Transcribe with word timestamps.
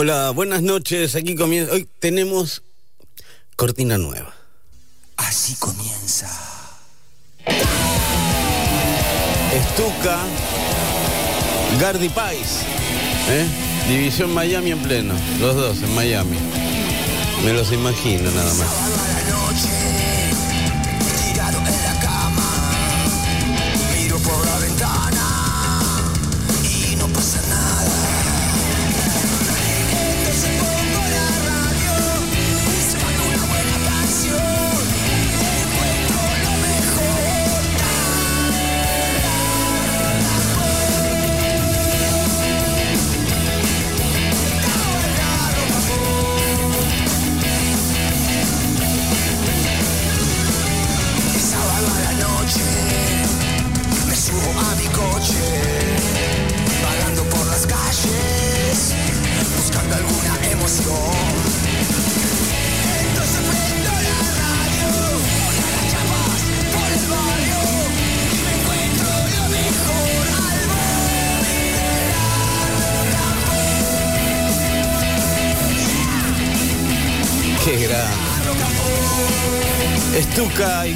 Hola, 0.00 0.30
buenas 0.30 0.62
noches. 0.62 1.16
Aquí 1.16 1.34
comienza. 1.34 1.72
Hoy 1.72 1.88
tenemos 1.98 2.62
cortina 3.56 3.98
nueva. 3.98 4.32
Así 5.16 5.56
comienza. 5.56 6.30
Estuca, 9.52 10.20
Gardi 11.80 12.10
Pais. 12.10 12.60
¿eh? 13.28 13.44
División 13.88 14.32
Miami 14.32 14.70
en 14.70 14.82
pleno. 14.84 15.14
Los 15.40 15.56
dos 15.56 15.82
en 15.82 15.92
Miami. 15.96 16.38
Me 17.44 17.52
los 17.52 17.72
imagino 17.72 18.30
nada 18.30 18.54
más. 18.54 20.17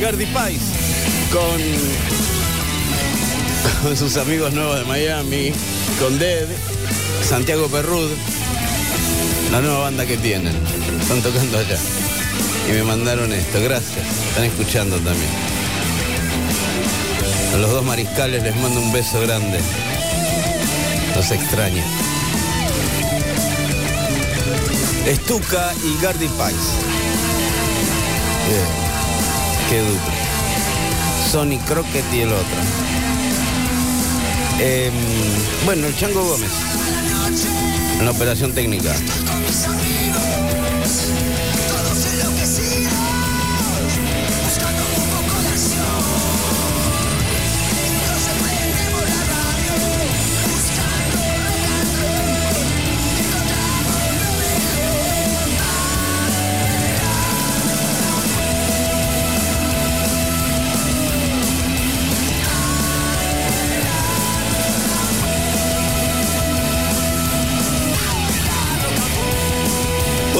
Gardi 0.02 0.26
Pais 0.26 0.60
con, 1.30 1.62
sus 3.96 4.16
amigos 4.16 4.52
nuevos 4.52 4.80
de 4.80 4.84
Miami, 4.84 5.52
con 6.00 6.18
Dead, 6.18 6.48
Santiago 7.22 7.68
Perrud, 7.68 8.10
la 9.52 9.60
nueva 9.60 9.78
banda 9.78 10.04
que 10.04 10.16
tienen. 10.16 10.56
Están 11.00 11.22
tocando 11.22 11.56
allá. 11.56 11.78
Y 12.68 12.72
me 12.72 12.82
mandaron 12.82 13.32
esto, 13.32 13.62
gracias. 13.62 14.04
Están 14.30 14.42
escuchando 14.42 14.96
también. 14.96 15.30
A 17.54 17.58
los 17.58 17.70
dos 17.70 17.84
mariscales 17.84 18.42
les 18.42 18.56
mando 18.56 18.80
un 18.80 18.92
beso 18.92 19.20
grande. 19.20 19.60
Los 21.14 21.30
extraño. 21.30 21.84
Estuca 25.06 25.72
y 25.84 26.02
Gardi 26.02 26.26
Pais. 26.26 26.56
Bien. 28.48 28.81
Qué 29.72 29.80
dupla. 29.80 30.12
Sonny 31.30 31.56
Crockett 31.60 32.04
y 32.12 32.20
el 32.20 32.28
otro. 32.28 32.44
Em, 34.60 34.92
bueno, 35.64 35.86
el 35.86 35.96
Chango 35.96 36.22
Gómez. 36.22 36.50
En 37.98 38.04
la 38.04 38.10
operación 38.10 38.52
técnica. 38.52 38.94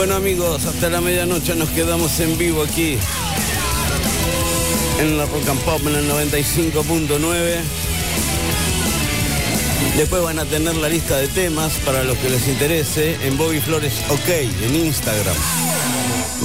Bueno 0.02 0.16
amigos, 0.16 0.64
hasta 0.66 0.90
la 0.90 1.00
medianoche 1.00 1.54
nos 1.54 1.68
quedamos 1.68 2.18
en 2.18 2.36
vivo 2.36 2.64
aquí 2.64 2.98
en 4.98 5.16
la 5.16 5.26
Rock 5.26 5.48
and 5.48 5.60
Pop 5.60 5.80
en 5.86 5.94
el 5.94 6.10
95.9. 6.10 7.60
Después 9.96 10.22
van 10.24 10.40
a 10.40 10.44
tener 10.44 10.74
la 10.74 10.88
lista 10.88 11.18
de 11.18 11.28
temas 11.28 11.74
para 11.86 12.02
los 12.02 12.18
que 12.18 12.30
les 12.30 12.48
interese 12.48 13.16
en 13.24 13.38
Bobby 13.38 13.60
Flores 13.60 13.92
OK 14.08 14.28
en 14.28 14.74
Instagram. 14.74 15.36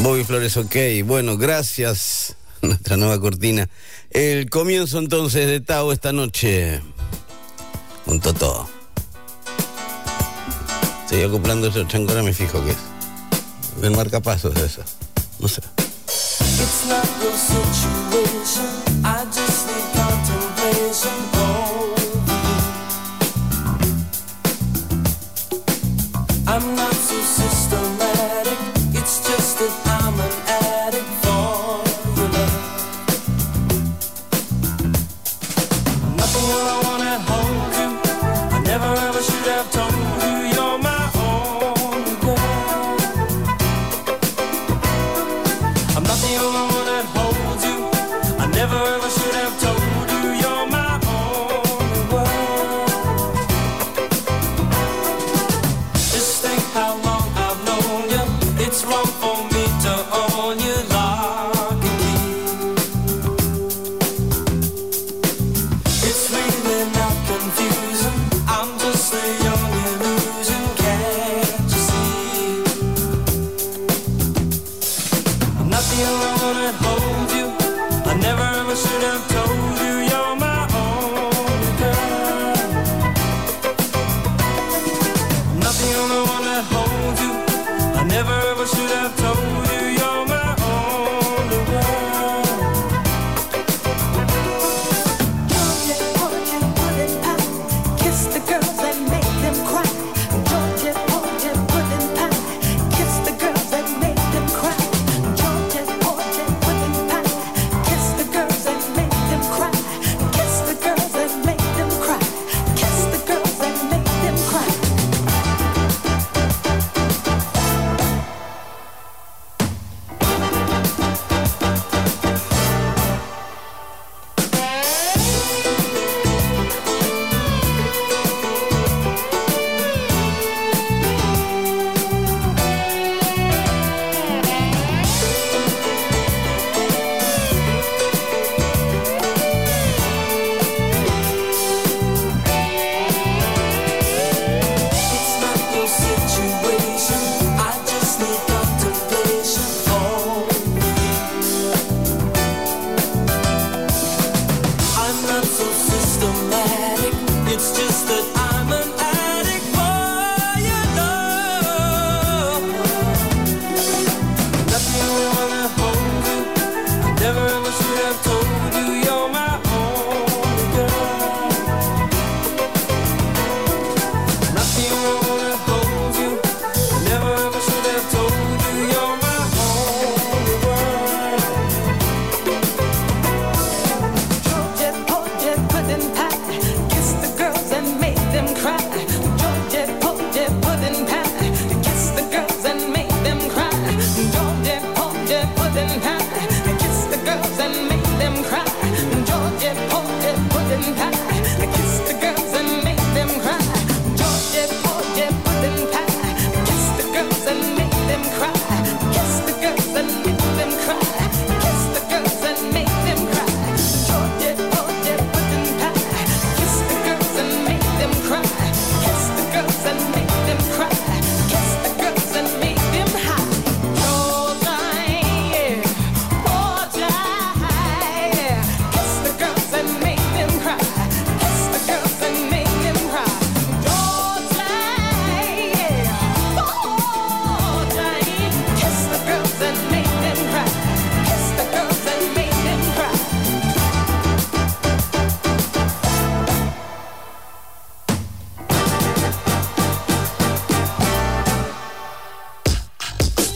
Bobby 0.03 0.23
Flores 0.23 0.55
OK. 0.55 0.75
Bueno, 1.03 1.35
gracias. 1.35 2.35
Nuestra 2.61 2.95
nueva 2.95 3.19
cortina. 3.19 3.67
El 4.11 4.51
comienzo 4.51 4.99
entonces 4.99 5.47
de 5.47 5.61
Tao 5.61 5.91
esta 5.91 6.13
noche. 6.13 6.79
Un 8.05 8.19
totó. 8.19 8.69
Estoy 11.05 11.23
acoplando 11.23 11.69
eso, 11.69 11.83
chango, 11.87 12.11
ahora 12.11 12.21
me 12.21 12.33
fijo 12.33 12.63
que 12.63 12.69
es. 12.69 12.96
El 13.81 13.91
marcapasos 13.91 14.53
de 14.53 14.65
eso. 14.65 14.81
No 15.39 15.47
sé. 15.47 15.61
It's 16.59 16.87
not 16.87 17.17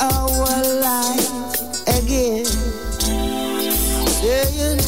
our 0.00 0.62
life 0.80 1.30
again. 1.86 2.44
Saying, 4.20 4.80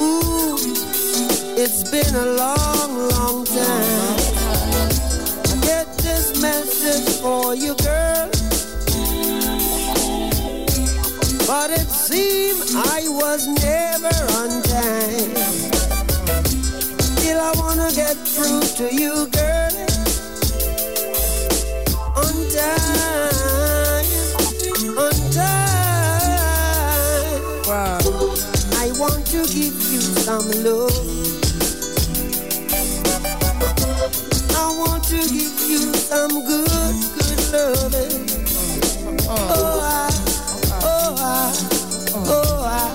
ooh, 0.00 0.56
it's 1.56 1.90
been 1.90 2.14
a 2.14 2.26
long, 2.36 3.08
long 3.10 3.44
time. 3.44 4.18
I 5.46 5.60
get 5.62 5.86
this 5.98 6.40
message 6.40 7.20
for 7.20 7.54
you, 7.54 7.74
girl. 7.76 8.30
But 11.46 11.70
it 11.70 11.88
seemed 11.88 12.62
I 12.76 13.08
was 13.08 13.46
never 13.46 14.14
on 14.38 14.62
time. 14.62 15.34
Still, 17.00 17.40
I 17.40 17.52
wanna 17.56 17.90
get 17.92 18.16
through 18.16 18.62
to 18.78 18.94
you, 18.94 19.26
girl. 19.28 19.49
To 29.30 29.46
give 29.46 29.74
you 29.92 30.00
some 30.00 30.50
love. 30.64 30.90
I 34.56 34.74
want 34.76 35.04
to 35.04 35.18
give 35.18 35.60
you 35.70 35.94
some 35.94 36.44
good, 36.44 36.94
good 37.14 37.52
loving. 37.52 38.26
Oh, 39.28 39.80
I, 39.84 40.10
oh, 40.82 41.14
I, 41.16 41.54
oh, 42.26 42.64
I. 42.64 42.90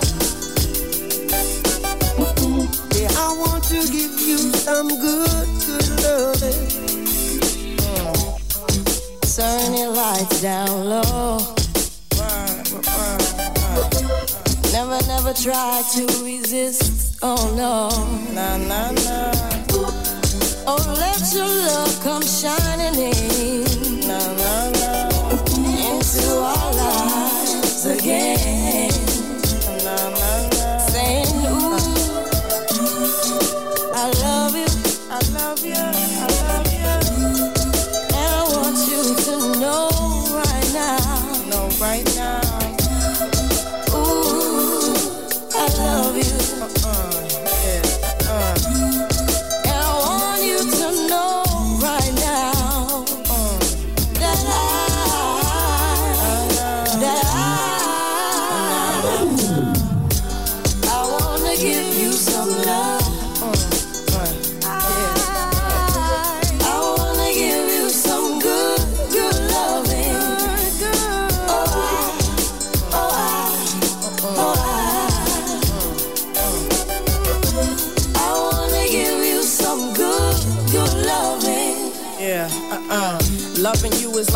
Yeah, 3.00 3.12
I 3.16 3.38
want 3.40 3.64
to 3.66 3.80
give 3.90 4.20
you 4.20 4.38
some 4.38 4.90
good, 4.90 5.48
good 5.66 5.90
loving. 6.04 6.68
Turn 9.22 9.74
your 9.78 9.92
lights 9.94 10.42
down 10.42 10.90
low. 10.90 11.55
Try 15.36 15.84
to 15.94 16.24
resist. 16.24 17.18
Oh 17.22 17.36
no. 17.56 17.90
Nah, 18.34 18.58
nah, 18.58 18.92
nah. 18.92 19.32
Oh, 20.68 20.96
let 21.00 21.22
your 21.34 21.46
love 21.46 22.00
come 22.04 22.22
shining 22.22 22.85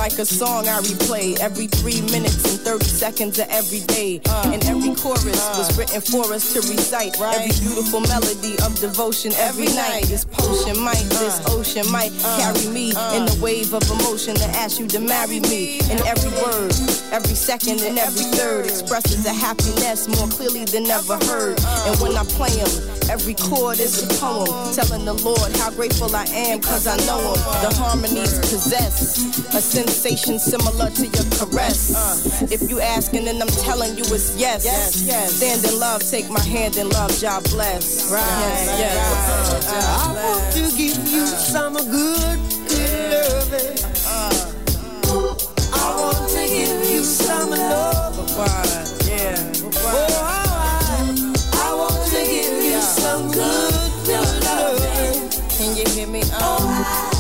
like 0.10 0.20
a 0.20 0.26
song 0.26 0.68
I 0.68 0.80
replay 0.82 1.40
every 1.40 1.68
three 1.68 2.02
minutes 2.10 2.42
and 2.50 2.60
30 2.62 2.86
seconds 2.86 3.38
of 3.38 3.48
every 3.50 3.82
day. 3.82 4.22
and 4.46 4.64
every 4.66 4.96
chorus 4.96 5.42
was 5.58 5.78
written 5.78 6.02
for 6.02 6.34
us 6.34 6.54
to 6.54 6.60
recite. 6.62 7.20
Every 7.22 7.54
beautiful 7.62 8.02
melody 8.02 8.58
of 8.66 8.74
devotion 8.80 9.32
every 9.38 9.68
night. 9.68 10.06
This 10.06 10.26
potion 10.26 10.80
might, 10.80 11.06
uh. 11.14 11.20
this 11.22 11.38
ocean 11.50 11.86
might 11.92 12.12
uh. 12.24 12.38
carry 12.40 12.74
me 12.74 12.94
uh. 12.96 13.18
in 13.18 13.26
the 13.26 13.38
wave 13.42 13.74
of 13.74 13.84
emotion 13.92 14.34
to 14.36 14.46
ask 14.58 14.80
you 14.80 14.88
to 14.88 15.00
marry 15.00 15.42
me. 15.42 15.80
And 15.92 16.02
every 16.02 16.32
word, 16.42 16.74
every 17.12 17.36
second, 17.36 17.82
and 17.82 18.00
every 18.00 18.26
third 18.34 18.66
expresses 18.66 19.26
a 19.26 19.34
happiness 19.34 20.08
more 20.08 20.28
clearly 20.28 20.66
than 20.66 20.88
ever 20.88 21.18
heard. 21.26 21.60
And 21.86 22.00
when 22.02 22.18
I 22.18 22.24
play 22.24 22.56
them, 22.56 22.99
every 23.10 23.34
chord 23.34 23.80
is 23.80 24.04
a 24.04 24.08
poem 24.20 24.48
telling 24.74 25.04
the 25.04 25.14
Lord 25.14 25.56
how 25.58 25.72
grateful 25.72 26.16
I 26.16 26.26
am 26.26 26.62
cause 26.62 26.86
I 26.86 26.96
know 27.08 27.34
him. 27.34 27.42
The 27.66 27.74
harmonies 27.76 28.38
possess 28.40 29.18
a 29.56 29.62
sensation 29.62 30.38
similar 30.38 30.90
to 30.92 31.04
your 31.04 31.26
caress. 31.38 31.96
Uh. 31.96 32.48
If 32.52 32.70
you 32.70 32.80
asking 32.80 33.28
and 33.28 33.42
I'm 33.42 33.48
telling 33.66 33.98
you 33.98 34.04
it's 34.14 34.38
yes. 34.38 34.64
Stand 35.36 35.66
in 35.66 35.80
love, 35.80 36.02
take 36.04 36.30
my 36.30 36.42
hand 36.42 36.78
in 36.78 36.90
love, 36.90 37.12
God 37.22 37.44
bless. 37.50 38.12
Right. 38.12 38.22
Yes, 38.22 38.80
yes. 38.80 39.74
I 39.74 40.14
want 40.14 40.54
to 40.54 40.78
give 40.78 40.98
you 41.10 41.26
some 41.26 41.74
good, 41.74 42.40
good 42.70 43.12
loving. 43.12 43.78
Uh, 44.06 44.30
uh. 45.10 45.36
I 45.74 46.02
want 46.02 46.30
to 46.30 46.48
give 46.48 46.90
you 46.92 47.04
some 47.04 47.50
love. 47.50 48.79
Oh, 56.92 57.19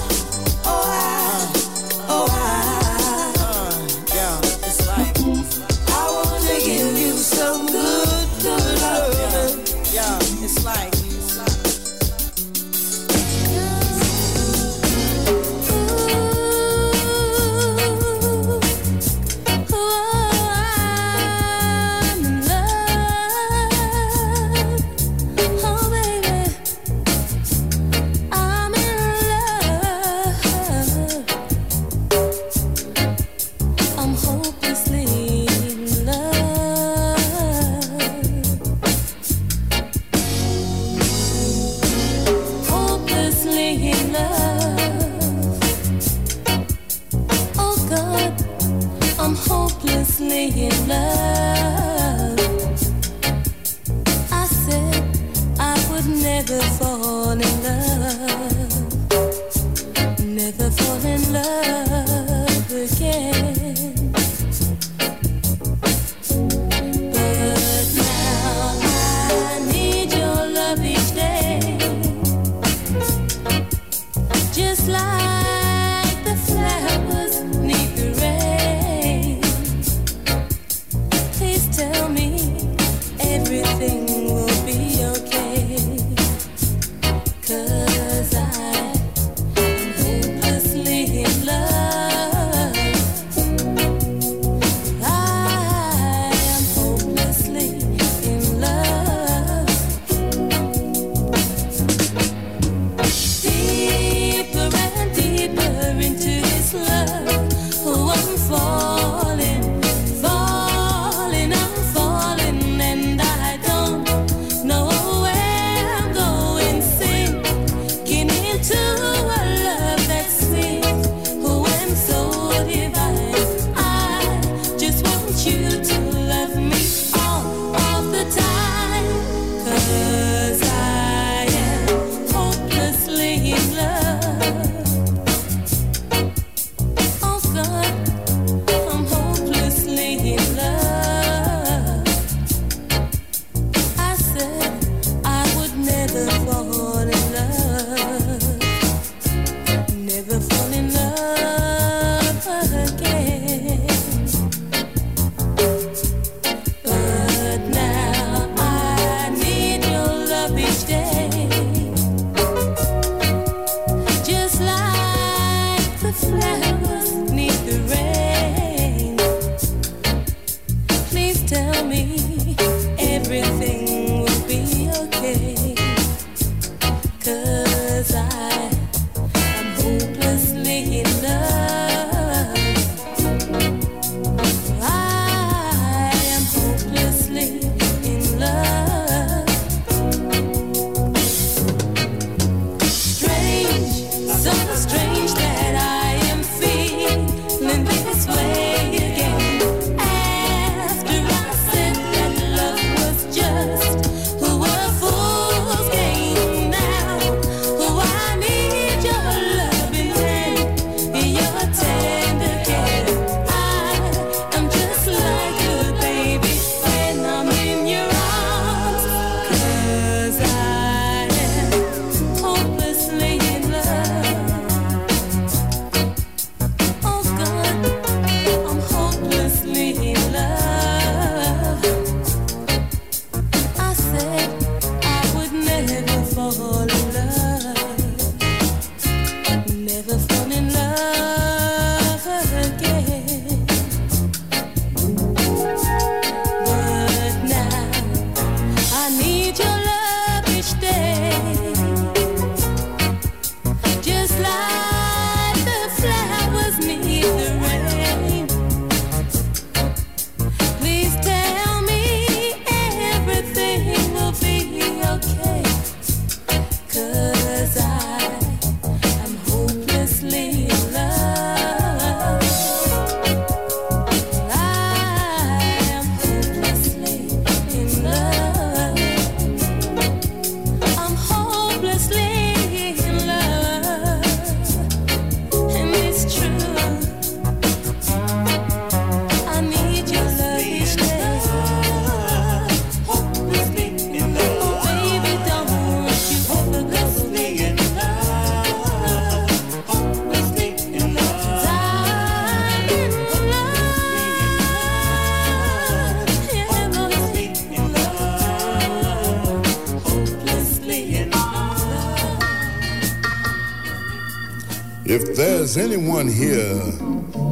anyone 315.79 316.27
here 316.27 316.75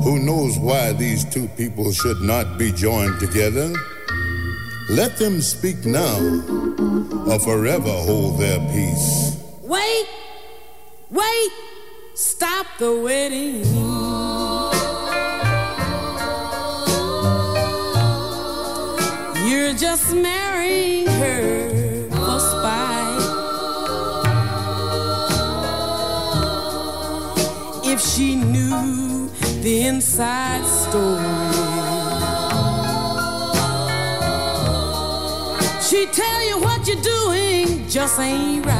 who 0.03 0.19
knows 0.19 0.59
why 0.59 0.91
these 0.93 1.23
two 1.25 1.47
people 1.49 1.91
should 1.91 2.19
not 2.21 2.57
be 2.57 2.71
joined 2.71 3.17
together, 3.19 3.71
let 4.89 5.17
them 5.17 5.41
speak 5.41 5.85
now 5.85 6.17
or 7.25 7.39
forever 7.39 7.89
hold 7.89 8.39
their 8.39 8.59
peace. 8.71 9.16
just 38.07 38.19
ain't 38.21 38.65
right. 38.65 38.76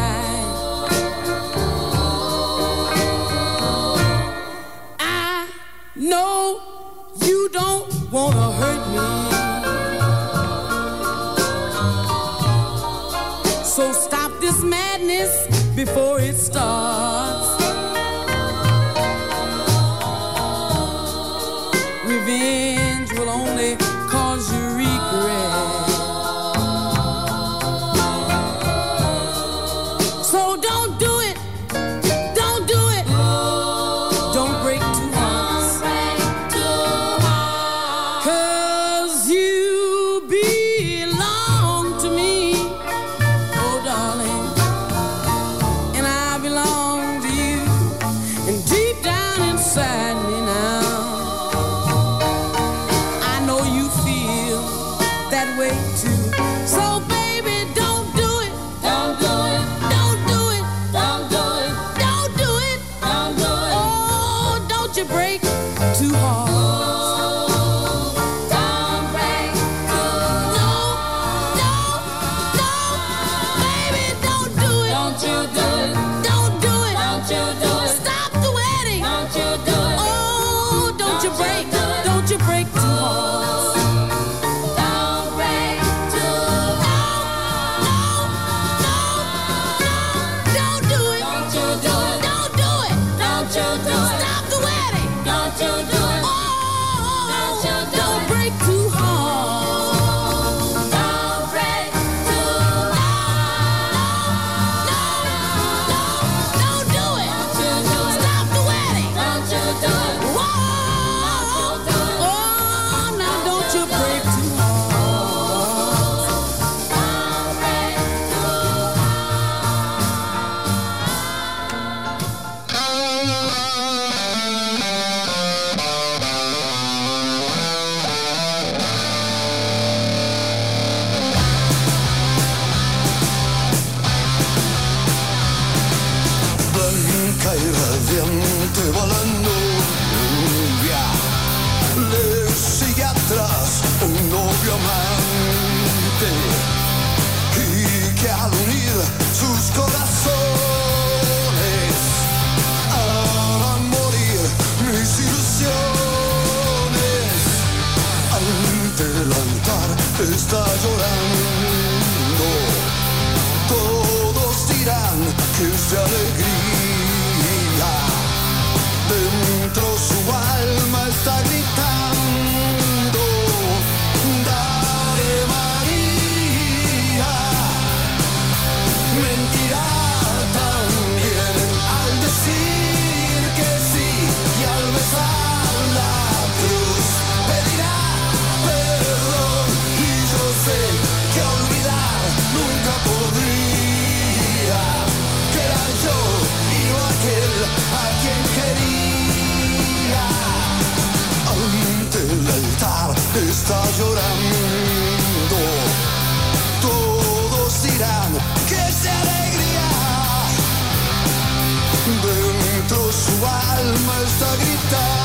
tu 213.40 213.46
alma 213.46 214.24
está 214.24 214.56
gritando. 214.56 215.17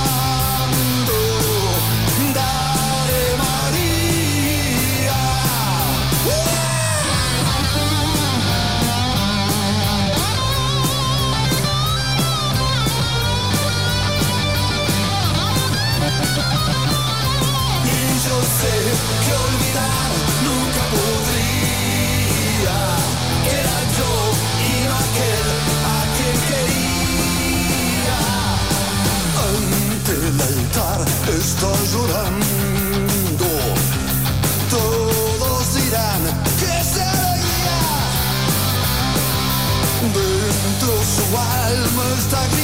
almost 41.94 42.32
ugly. 42.32 42.61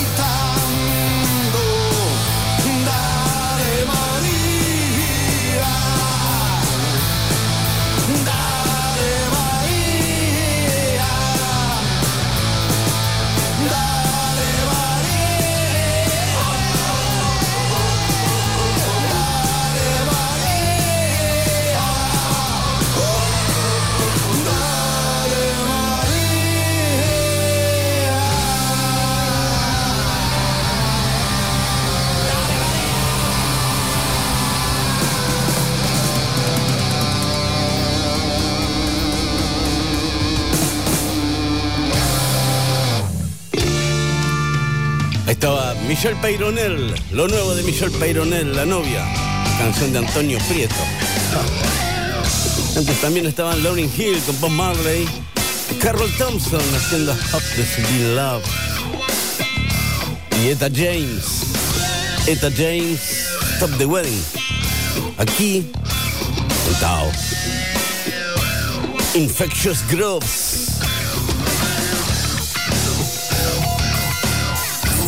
Michelle 45.98 46.20
Peyronel, 46.20 46.94
lo 47.11 47.26
nuevo 47.26 47.56
de 47.56 47.64
Michelle 47.64 47.90
Peyronel, 47.98 48.54
La 48.54 48.64
novia, 48.64 49.04
canción 49.58 49.92
de 49.92 49.98
Antonio 49.98 50.38
Prieto. 50.48 50.76
Antes 52.76 53.00
también 53.00 53.26
estaban 53.26 53.61
Lauryn 53.64 53.90
Hill 53.98 54.22
con 54.24 54.40
Bob 54.40 54.50
Marley, 54.50 55.08
Carol 55.80 56.08
Thompson 56.16 56.61
haciendo 56.76 57.11
Up 57.11 57.42
the 57.56 57.64
City 57.64 58.14
Love, 58.14 58.44
y 60.40 60.50
Eta 60.50 60.68
James, 60.72 61.42
Eta 62.28 62.48
James, 62.56 63.00
Stop 63.56 63.76
the 63.78 63.84
Wedding. 63.84 64.22
Aquí, 65.16 65.72
el 66.68 66.74
Tao. 66.78 67.11
Infectious 69.14 69.80
Groves. 69.90 70.78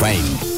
Fame. 0.00 0.49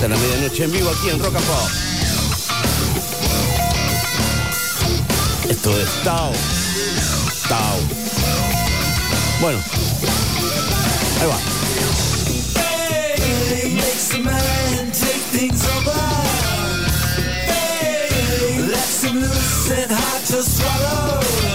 hasta 0.00 0.16
la 0.16 0.16
medianoche 0.16 0.64
en 0.64 0.72
vivo 0.72 0.88
aquí 0.88 1.10
en 1.10 1.22
Rock 1.22 1.36
and 1.36 1.44
Pop. 1.44 1.70
Esto 5.46 5.78
es 5.78 5.88
Tao. 6.02 6.32
Tao. 7.50 7.76
Bueno. 9.42 9.58
Ahí 11.20 11.28
va. 11.28 11.38
Hey, 12.56 13.74
makes 13.74 14.14
a 14.14 14.18
man 14.20 14.90
take 14.92 15.20
things 15.32 15.68
over. 15.76 15.92
Hey, 17.46 18.62
lets 18.70 19.04
him 19.04 19.20
loose 19.20 19.70
and 19.70 19.92
hard 19.92 20.24
to 20.28 20.42
swallow. 20.42 21.49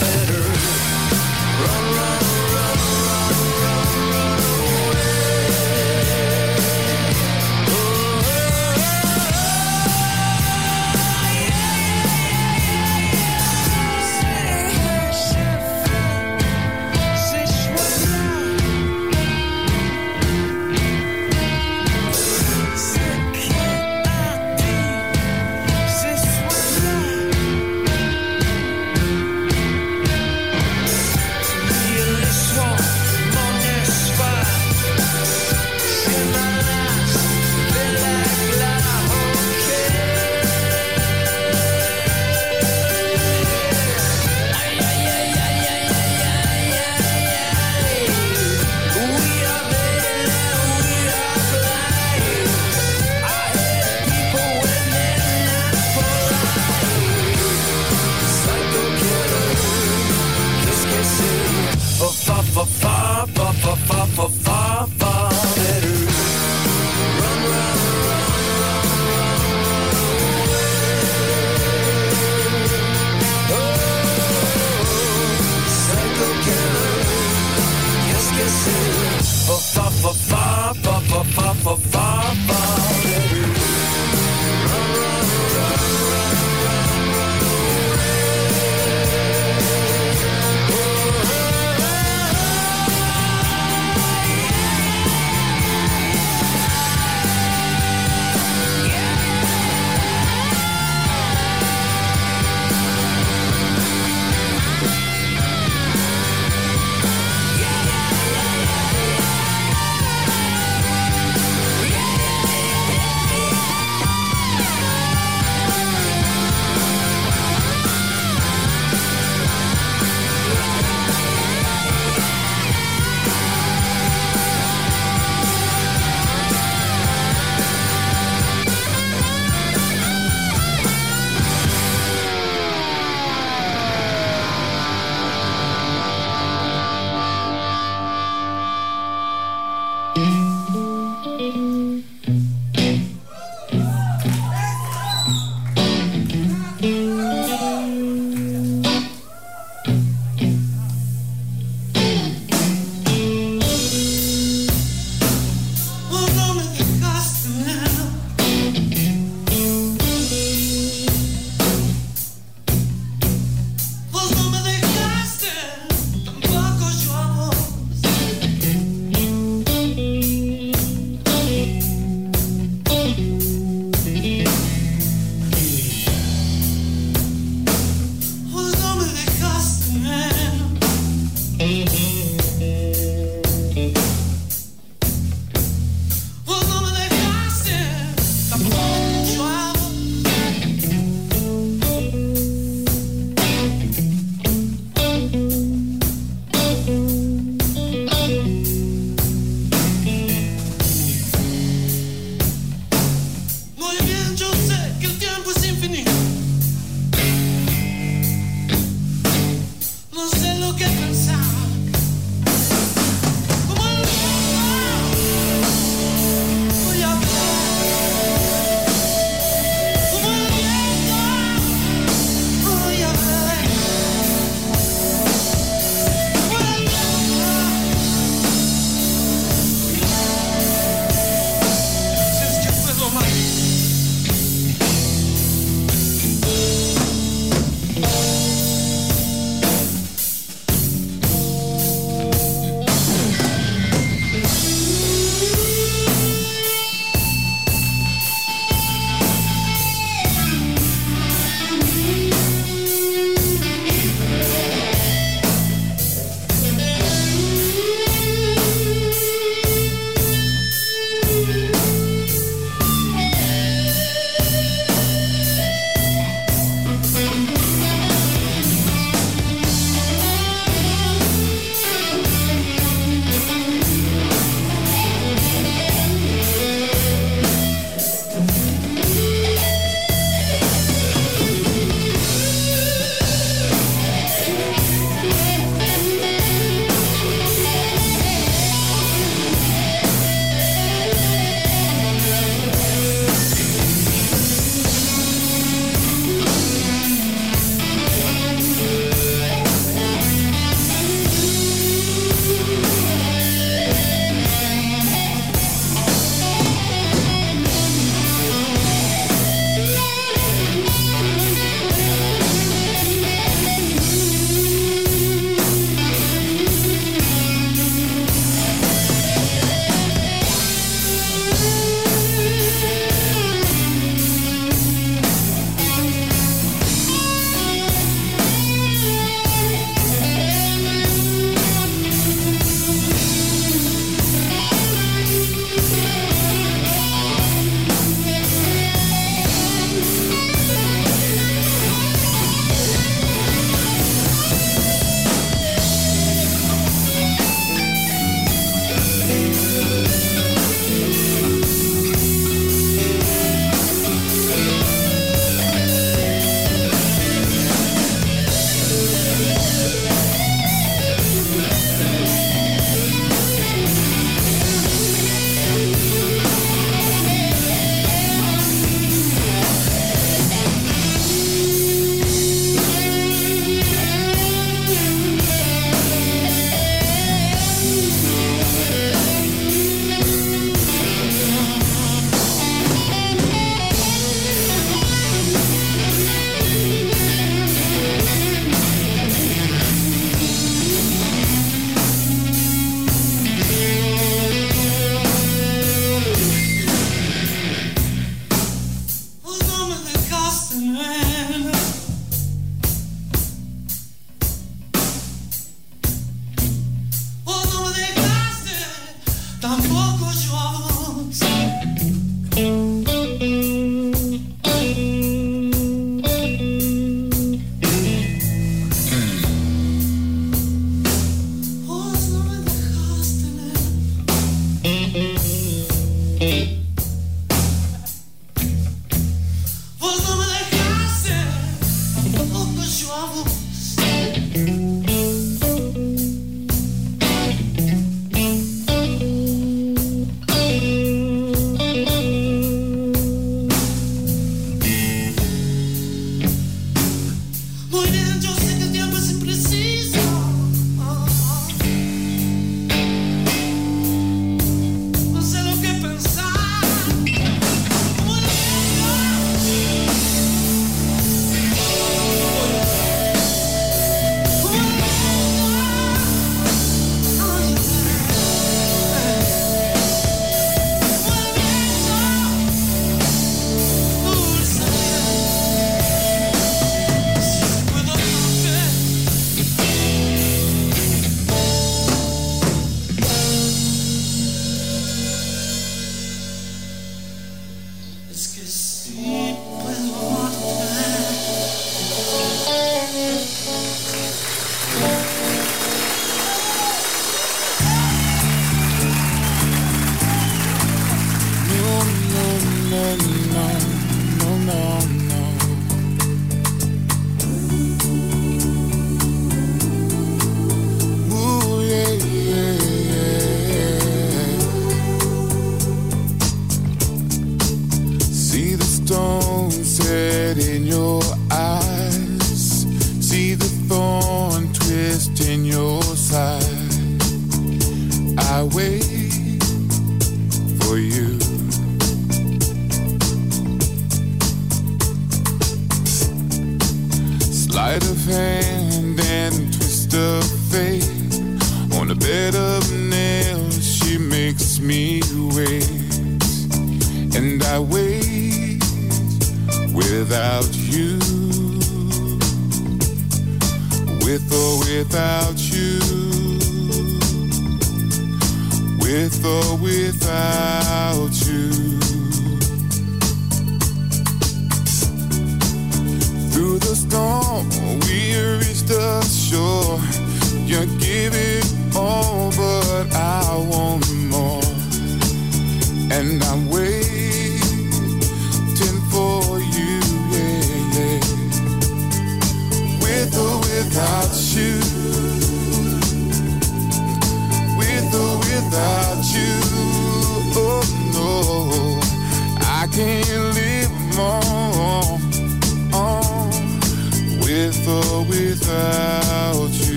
Better. 0.00 0.42
Run, 1.60 1.94
run, 1.96 2.27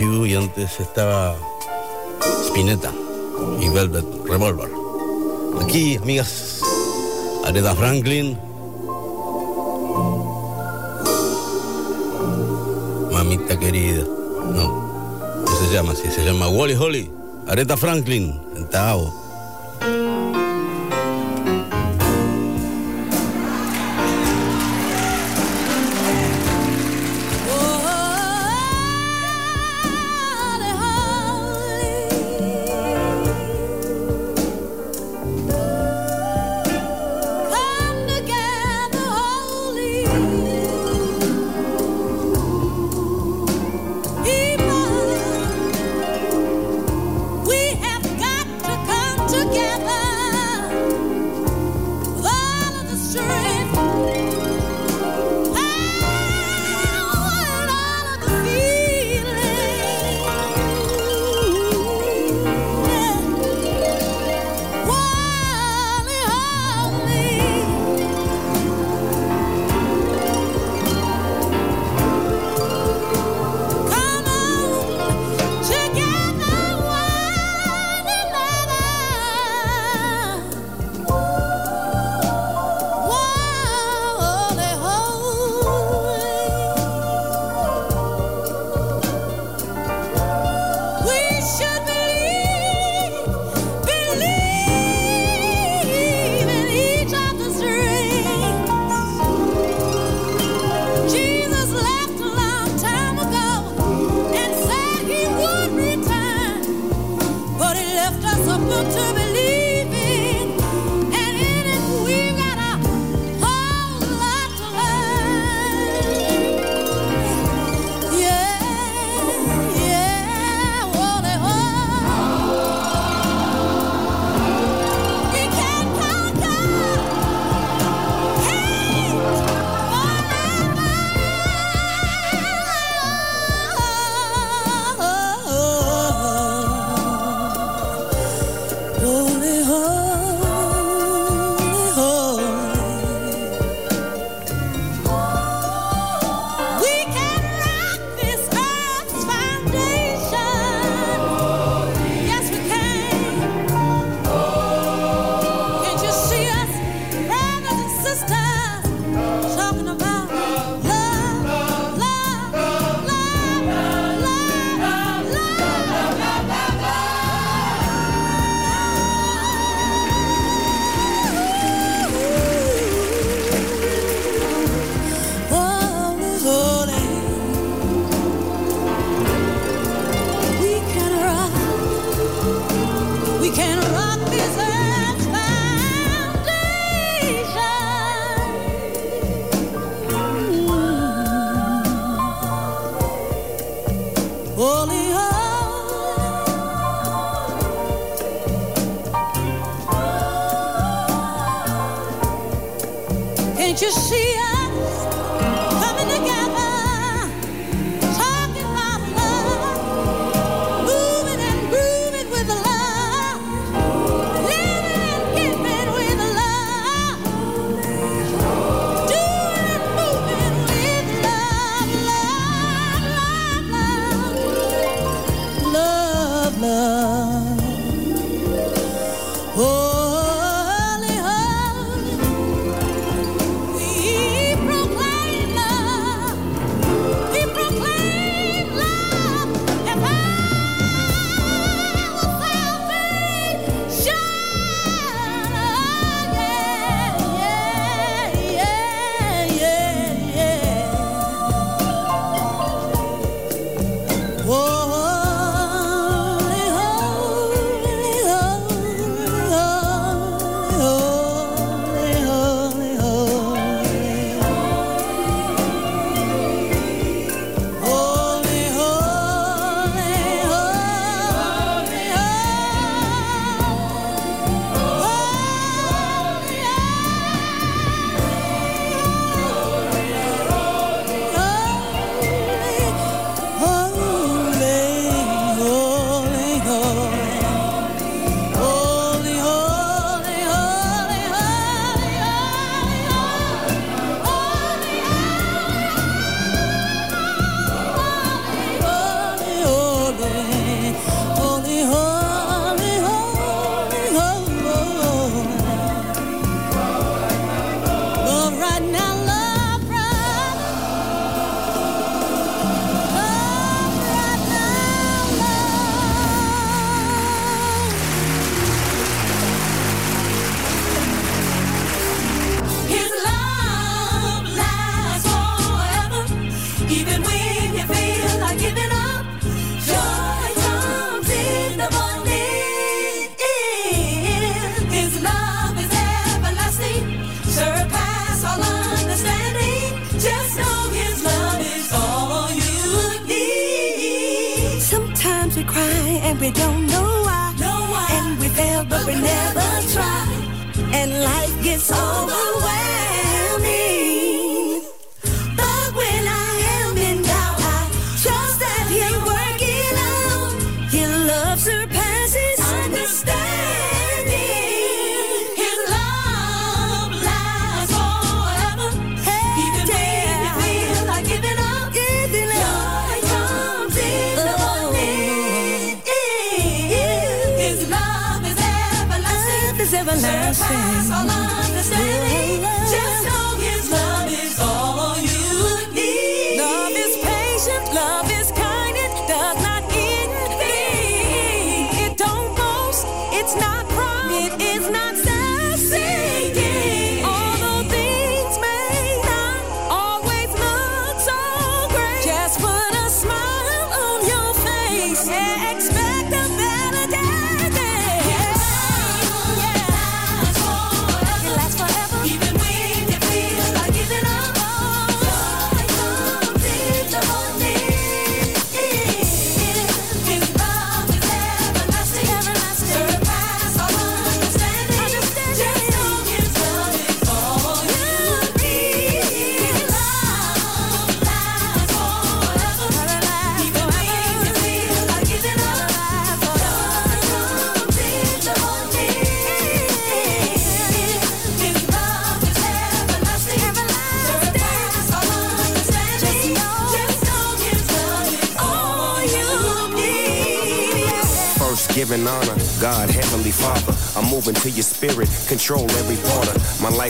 Y 0.00 0.34
antes 0.34 0.80
estaba 0.80 1.36
Spinetta 2.46 2.92
y 3.60 3.68
Velvet 3.68 4.04
Revolver. 4.24 4.68
Aquí, 5.62 5.96
amigas, 5.96 6.60
Aretha 7.44 7.76
Franklin. 7.76 8.36
Mamita 13.12 13.56
querida. 13.56 14.02
No, 14.52 15.44
no 15.46 15.56
se 15.60 15.72
llama 15.72 15.92
así, 15.92 16.10
se 16.10 16.24
llama 16.24 16.48
Wally 16.48 16.74
Holly. 16.74 17.10
Aretha 17.46 17.76
Franklin, 17.76 18.42
sentado. 18.52 19.23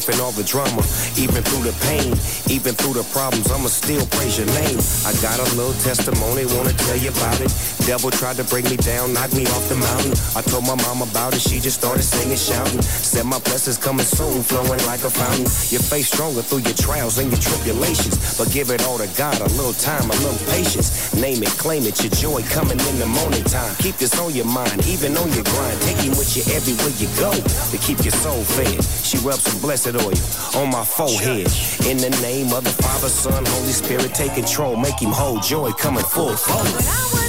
And 0.08 0.20
all 0.20 0.32
the 0.32 0.44
drama. 0.44 0.82
Even 1.16 1.42
through 1.42 1.64
the 1.64 1.74
pain, 1.88 2.12
even 2.48 2.74
through 2.74 2.94
the 2.94 3.06
problems, 3.12 3.50
I'ma 3.50 3.68
still 3.68 4.04
praise 4.16 4.38
your 4.38 4.48
name. 4.60 4.78
I 5.04 5.12
got 5.20 5.38
a 5.40 5.48
little 5.56 5.76
testimony, 5.84 6.46
wanna 6.56 6.72
tell 6.72 6.96
you 6.96 7.10
about 7.10 7.40
it. 7.40 7.52
Devil 7.86 8.10
tried 8.10 8.36
to 8.36 8.44
bring 8.44 8.64
me 8.64 8.76
down, 8.76 9.12
knock 9.12 9.32
me 9.32 9.46
off 9.52 9.68
the 9.68 9.76
mountain. 9.76 10.12
I 10.36 10.42
told 10.42 10.66
my 10.66 10.76
mom 10.86 11.02
about 11.02 11.34
it, 11.34 11.40
she 11.40 11.60
just 11.60 11.80
started 11.80 12.02
singing, 12.02 12.36
shouting. 12.36 12.82
Said 12.82 13.26
my 13.26 13.38
blessings 13.40 13.78
coming 13.78 14.06
soon, 14.06 14.42
flowing 14.42 14.80
like 14.86 15.04
a 15.04 15.10
fountain. 15.10 15.44
Your 15.72 15.84
faith 15.84 16.06
stronger 16.06 16.42
through 16.42 16.64
your 16.64 16.76
trials 16.76 17.18
and 17.18 17.30
your 17.30 17.40
tribulations. 17.40 18.38
But 18.38 18.50
give 18.52 18.70
it 18.70 18.84
all 18.84 18.98
to 18.98 19.08
God, 19.16 19.40
a 19.40 19.48
little 19.56 19.74
time, 19.74 20.08
a 20.10 20.16
little 20.24 20.40
patience. 20.52 21.03
Name 21.20 21.42
it, 21.42 21.50
claim 21.56 21.84
it, 21.84 22.02
your 22.02 22.10
joy 22.10 22.42
coming 22.50 22.78
in 22.78 22.98
the 22.98 23.06
morning 23.06 23.44
time. 23.44 23.74
Keep 23.76 23.96
this 23.96 24.18
on 24.18 24.34
your 24.34 24.46
mind, 24.46 24.86
even 24.86 25.16
on 25.16 25.30
your 25.32 25.44
grind. 25.44 25.80
Take 25.82 25.98
him 25.98 26.16
with 26.18 26.36
you 26.36 26.42
everywhere 26.54 26.92
you 26.98 27.08
go 27.18 27.32
to 27.32 27.78
keep 27.78 28.02
your 28.04 28.12
soul 28.12 28.42
fed. 28.42 28.82
She 28.84 29.18
rubs 29.18 29.42
some 29.42 29.60
blessed 29.60 29.94
oil 29.94 30.60
on 30.60 30.70
my 30.70 30.84
forehead. 30.84 31.48
In 31.86 31.98
the 31.98 32.10
name 32.22 32.52
of 32.52 32.64
the 32.64 32.74
Father, 32.82 33.08
Son, 33.08 33.44
Holy 33.44 33.72
Spirit, 33.72 34.14
take 34.14 34.34
control, 34.34 34.76
make 34.76 34.98
him 34.98 35.10
whole. 35.10 35.40
Joy 35.40 35.70
coming 35.72 36.04
full 36.04 36.36
force. 36.36 37.23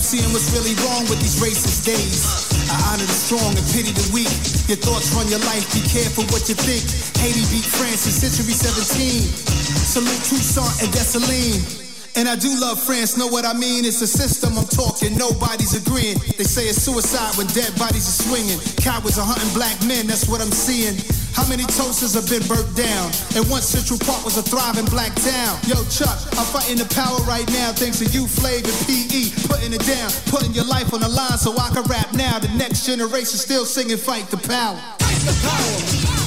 Them 0.00 0.16
seeing 0.16 0.32
what's 0.32 0.48
really 0.56 0.72
wrong 0.88 1.04
with 1.12 1.20
these 1.20 1.36
racist 1.44 1.84
days. 1.84 2.24
I 2.72 2.76
honor 2.88 3.04
the 3.04 3.12
strong 3.12 3.52
and 3.52 3.66
pity 3.68 3.92
the 3.92 4.08
weak. 4.16 4.32
Your 4.64 4.80
thoughts 4.80 5.12
run 5.12 5.28
your 5.28 5.44
life, 5.44 5.68
be 5.76 5.84
careful 5.84 6.24
what 6.32 6.48
you 6.48 6.56
think. 6.56 6.80
Haiti 7.20 7.44
beat 7.52 7.68
France 7.68 8.08
in 8.08 8.12
century 8.16 8.56
17. 8.56 8.80
Salute 9.20 10.24
Toussaint 10.24 10.72
and 10.80 10.88
Dessalines. 10.96 12.16
And 12.16 12.26
I 12.26 12.34
do 12.34 12.48
love 12.58 12.82
France, 12.82 13.16
know 13.16 13.28
what 13.28 13.44
I 13.44 13.52
mean? 13.52 13.84
It's 13.84 14.00
a 14.00 14.08
system 14.08 14.58
I'm 14.58 14.66
talking, 14.66 15.14
nobody's 15.16 15.76
agreeing. 15.76 16.18
They 16.34 16.48
say 16.48 16.66
it's 16.66 16.82
suicide 16.82 17.36
when 17.36 17.46
dead 17.52 17.70
bodies 17.78 18.08
are 18.08 18.18
swinging. 18.24 18.58
Cowards 18.82 19.20
are 19.20 19.28
hunting 19.28 19.52
black 19.54 19.78
men, 19.86 20.08
that's 20.08 20.26
what 20.26 20.40
I'm 20.40 20.50
seeing. 20.50 20.96
How 21.34 21.46
many 21.48 21.64
Tulsas 21.64 22.14
have 22.14 22.28
been 22.28 22.46
burnt 22.48 22.74
down? 22.76 23.10
And 23.36 23.48
once 23.48 23.66
Central 23.66 23.98
Park 23.98 24.24
was 24.24 24.36
a 24.36 24.42
thriving 24.42 24.86
black 24.86 25.14
town. 25.14 25.58
Yo, 25.66 25.82
Chuck, 25.88 26.18
I'm 26.38 26.46
fighting 26.50 26.76
the 26.76 26.88
power 26.94 27.18
right 27.26 27.46
now 27.50 27.72
thanks 27.72 27.98
to 27.98 28.06
you, 28.06 28.24
Flav 28.26 28.64
and 28.66 28.78
PE. 28.86 29.48
Putting 29.48 29.72
it 29.72 29.84
down, 29.86 30.10
putting 30.26 30.52
your 30.52 30.66
life 30.66 30.92
on 30.92 31.00
the 31.00 31.08
line 31.08 31.38
so 31.38 31.56
I 31.56 31.70
can 31.70 31.84
rap 31.84 32.12
now. 32.12 32.38
The 32.38 32.48
next 32.56 32.86
generation 32.86 33.38
still 33.38 33.64
singing 33.64 33.96
Fight 33.96 34.28
the 34.30 34.38
Power. 34.38 34.76
Fight 34.98 35.20
the 35.24 35.34
power. 35.42 36.19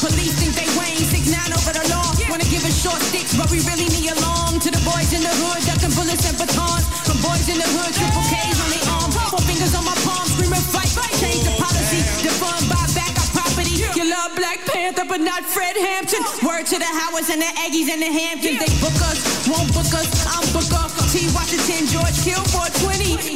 Police 0.00 0.34
think 0.38 0.54
they 0.54 0.66
Wayne, 0.78 1.04
six 1.04 1.30
nine 1.30 1.52
over 1.52 1.74
the 1.74 1.84
law. 1.90 2.06
Wanna 2.30 2.48
give 2.48 2.64
us 2.64 2.74
short 2.74 3.00
sticks, 3.02 3.36
but 3.36 3.50
we 3.50 3.60
really 3.68 3.86
need 3.90 4.10
a 4.10 4.16
long. 4.22 4.58
To 4.62 4.70
the 4.70 4.82
boys 4.82 5.12
in 5.12 5.22
the 5.22 5.34
hood, 5.42 5.60
ducking 5.66 5.94
bullets 5.94 6.26
and 6.26 6.38
batons. 6.38 6.86
From 7.06 7.18
boys 7.22 7.46
in 7.50 7.58
the 7.58 7.66
hood, 7.66 7.92
triple 7.94 8.24
K's 8.30 8.58
on 8.62 8.70
their 8.70 8.86
arm. 8.90 9.10
Four 9.30 9.42
fingers 9.46 9.74
on 9.74 9.84
my 9.84 9.94
palm, 10.06 10.26
screaming 10.30 10.62
fight. 10.74 10.90
Fight, 10.94 11.12
change 11.18 11.42
the 11.44 11.54
policy, 11.58 12.00
defund, 12.24 12.66
buy 12.70 12.86
back 12.94 13.14
our 13.18 13.30
property. 13.34 13.82
You 13.98 14.10
love 14.10 14.34
Black 14.34 14.62
Panther, 14.66 15.04
but 15.06 15.20
not 15.20 15.44
Fred 15.44 15.76
Hampton. 15.76 16.22
Word 16.42 16.66
to 16.72 16.78
the 16.78 16.88
Howards 16.88 17.30
and 17.30 17.42
the 17.42 17.50
Aggies 17.62 17.90
and 17.92 18.00
the 18.02 18.10
Hamptons. 18.10 18.58
They 18.58 18.72
book 18.80 18.96
us, 19.10 19.18
won't 19.46 19.70
book 19.74 19.92
us. 19.92 20.08
I'm 20.26 20.46
booker. 20.54 20.86
T. 21.12 21.28
Washington, 21.36 21.86
George 21.92 22.16
Kill 22.24 22.42
420. 22.56 23.31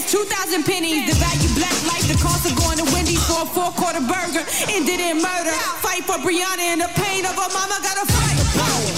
Think 0.00 0.32
about 0.32 0.48
it. 0.48 0.60
That's 0.60 0.64
2,000 0.64 0.64
pennies. 0.64 1.06
The 1.08 1.14
value 1.18 1.48
black 1.54 1.76
life, 1.84 2.06
the 2.08 2.16
cost 2.22 2.46
of 2.46 2.56
going 2.56 2.78
to 2.78 2.84
Wendy's 2.92 3.22
for 3.26 3.42
a 3.42 3.46
four 3.46 3.70
quarter 3.72 4.00
burger. 4.00 4.44
Ended 4.68 5.00
in 5.00 5.20
murder. 5.20 5.52
Fight 5.80 6.04
for 6.04 6.18
Breonna 6.18 6.60
and 6.60 6.80
the 6.80 6.88
pain 6.96 7.24
of 7.26 7.34
her 7.36 7.50
mama. 7.52 7.76
Gotta 7.82 8.06
fight. 8.08 8.36
Power. 8.56 8.92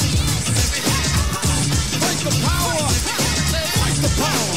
Fight 1.98 2.20
the 2.22 2.32
power. 2.42 2.86
Fight 3.52 3.98
the 3.98 4.10
power. 4.20 4.54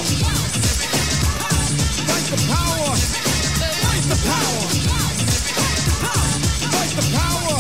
Fight 2.06 2.28
the 2.30 2.38
power. 2.46 2.96
Fight 3.66 4.06
the 4.06 4.18
power. 4.26 4.62
Fight 6.70 6.94
the 6.94 7.06
power. 7.16 7.58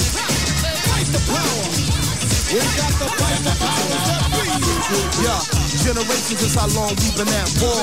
Fight 0.86 1.10
the 1.10 1.22
power. 1.26 1.66
We 2.54 2.60
got 2.62 2.94
to 3.02 3.08
fight 3.18 3.42
the 3.42 3.54
power 3.58 4.06
Yeah, 5.24 5.55
generations 5.86 6.42
is 6.42 6.58
how 6.58 6.66
long 6.74 6.90
we've 6.98 7.14
been 7.14 7.30
at 7.30 7.46
war. 7.62 7.78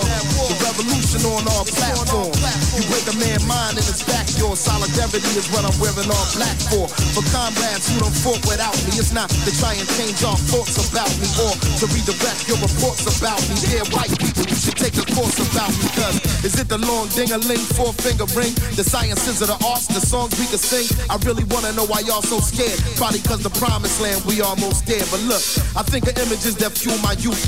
The 0.50 0.58
revolution 0.66 1.22
on 1.22 1.46
our 1.54 1.62
platform. 1.62 2.34
You 2.74 2.82
break 2.90 3.06
a 3.06 3.14
man's 3.22 3.46
mind 3.46 3.78
and 3.78 3.86
it's 3.86 4.02
back 4.02 4.26
your 4.42 4.58
solidarity 4.58 5.22
is 5.38 5.46
what 5.54 5.62
I'm 5.62 5.76
wearing 5.78 6.10
all 6.10 6.28
black 6.34 6.58
for. 6.66 6.90
For 7.14 7.22
comrades 7.30 7.86
who 7.86 8.02
don't 8.02 8.16
fought 8.26 8.42
without 8.50 8.74
me, 8.90 8.98
it's 8.98 9.14
not 9.14 9.30
to 9.30 9.50
try 9.62 9.78
and 9.78 9.86
change 9.94 10.18
our 10.26 10.34
thoughts 10.50 10.82
about 10.82 11.14
me 11.22 11.30
or 11.38 11.54
to 11.54 11.84
redirect 11.94 12.50
your 12.50 12.58
reports 12.58 13.06
about 13.06 13.38
me. 13.46 13.54
Dear 13.70 13.86
white 13.94 14.10
people, 14.18 14.50
you 14.50 14.58
should 14.58 14.74
take 14.74 14.98
a 14.98 15.06
course 15.14 15.38
about 15.38 15.70
me. 15.78 15.86
Cause 15.94 16.18
is 16.42 16.58
it 16.58 16.66
the 16.66 16.82
long 16.82 17.06
ding-a-ling, 17.14 17.62
four 17.78 17.94
finger 18.02 18.26
ring? 18.34 18.50
The 18.74 18.82
sciences 18.82 19.38
of 19.46 19.54
the 19.54 19.58
arts, 19.62 19.86
the 19.86 20.02
songs 20.02 20.34
we 20.42 20.50
can 20.50 20.58
sing? 20.58 20.90
I 21.06 21.22
really 21.22 21.46
wanna 21.54 21.70
know 21.78 21.86
why 21.86 22.02
y'all 22.02 22.26
so 22.26 22.42
scared. 22.42 22.82
Probably 22.98 23.22
cause 23.22 23.46
the 23.46 23.54
promised 23.62 24.02
land 24.02 24.26
we 24.26 24.42
almost 24.42 24.90
there. 24.90 25.06
But 25.14 25.22
look, 25.30 25.44
I 25.78 25.86
think 25.86 26.10
of 26.10 26.18
images 26.18 26.58
that 26.58 26.74
fuel 26.74 26.98
my 26.98 27.14
youth. 27.22 27.38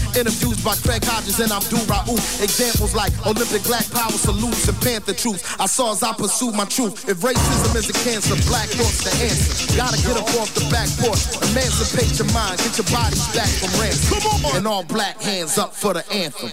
Interviews 0.45 0.64
by 0.64 0.76
Craig 0.84 1.05
Hodges 1.05 1.40
and 1.40 1.51
Abdul 1.51 1.80
Rauf. 1.88 2.42
Examples 2.42 2.95
like 2.95 3.12
Olympic 3.24 3.64
black 3.64 3.88
power 3.90 4.12
salutes 4.12 4.68
and 4.68 4.76
Panther 4.82 5.14
truths. 5.14 5.57
I 5.59 5.64
saw 5.64 5.92
as 5.92 6.03
I 6.03 6.12
pursued 6.12 6.55
my 6.55 6.66
truth. 6.66 7.09
If 7.09 7.18
racism 7.24 7.74
is 7.76 7.88
a 7.88 7.95
cancer, 8.05 8.36
black 8.49 8.68
thoughts 8.68 9.05
the 9.05 9.24
answer. 9.24 9.76
Gotta 9.76 9.97
get 10.03 10.16
up 10.20 10.28
off 10.36 10.53
the 10.53 10.68
back 10.68 10.88
porch. 11.01 11.24
Emancipate 11.49 12.18
your 12.20 12.28
mind, 12.36 12.59
get 12.61 12.76
your 12.76 12.84
bodies 12.92 13.24
back 13.32 13.49
from 13.49 13.72
ransom. 13.80 14.20
Come 14.20 14.45
on. 14.45 14.57
And 14.59 14.66
all 14.66 14.84
black 14.84 15.20
hands 15.22 15.57
up 15.57 15.74
for 15.74 15.95
the 15.95 16.05
anthem. 16.12 16.51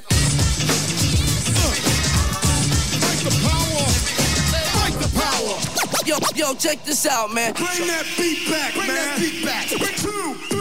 Fight 2.95 3.19
the 3.27 3.33
power. 3.43 3.91
Fight 4.71 4.95
the 5.03 5.11
power. 5.19 5.55
Yo, 6.07 6.15
yo, 6.35 6.55
check 6.55 6.83
this 6.85 7.05
out, 7.05 7.33
man. 7.33 7.53
Bring 7.53 7.87
that 7.91 8.07
beat 8.17 8.49
back, 8.49 8.73
Bring 8.73 8.87
man. 8.87 8.95
that 8.95 9.19
beat 9.19 9.43
back. 9.43 9.67
Two, 9.67 9.77
three, 9.77 9.99
four, 9.99 10.60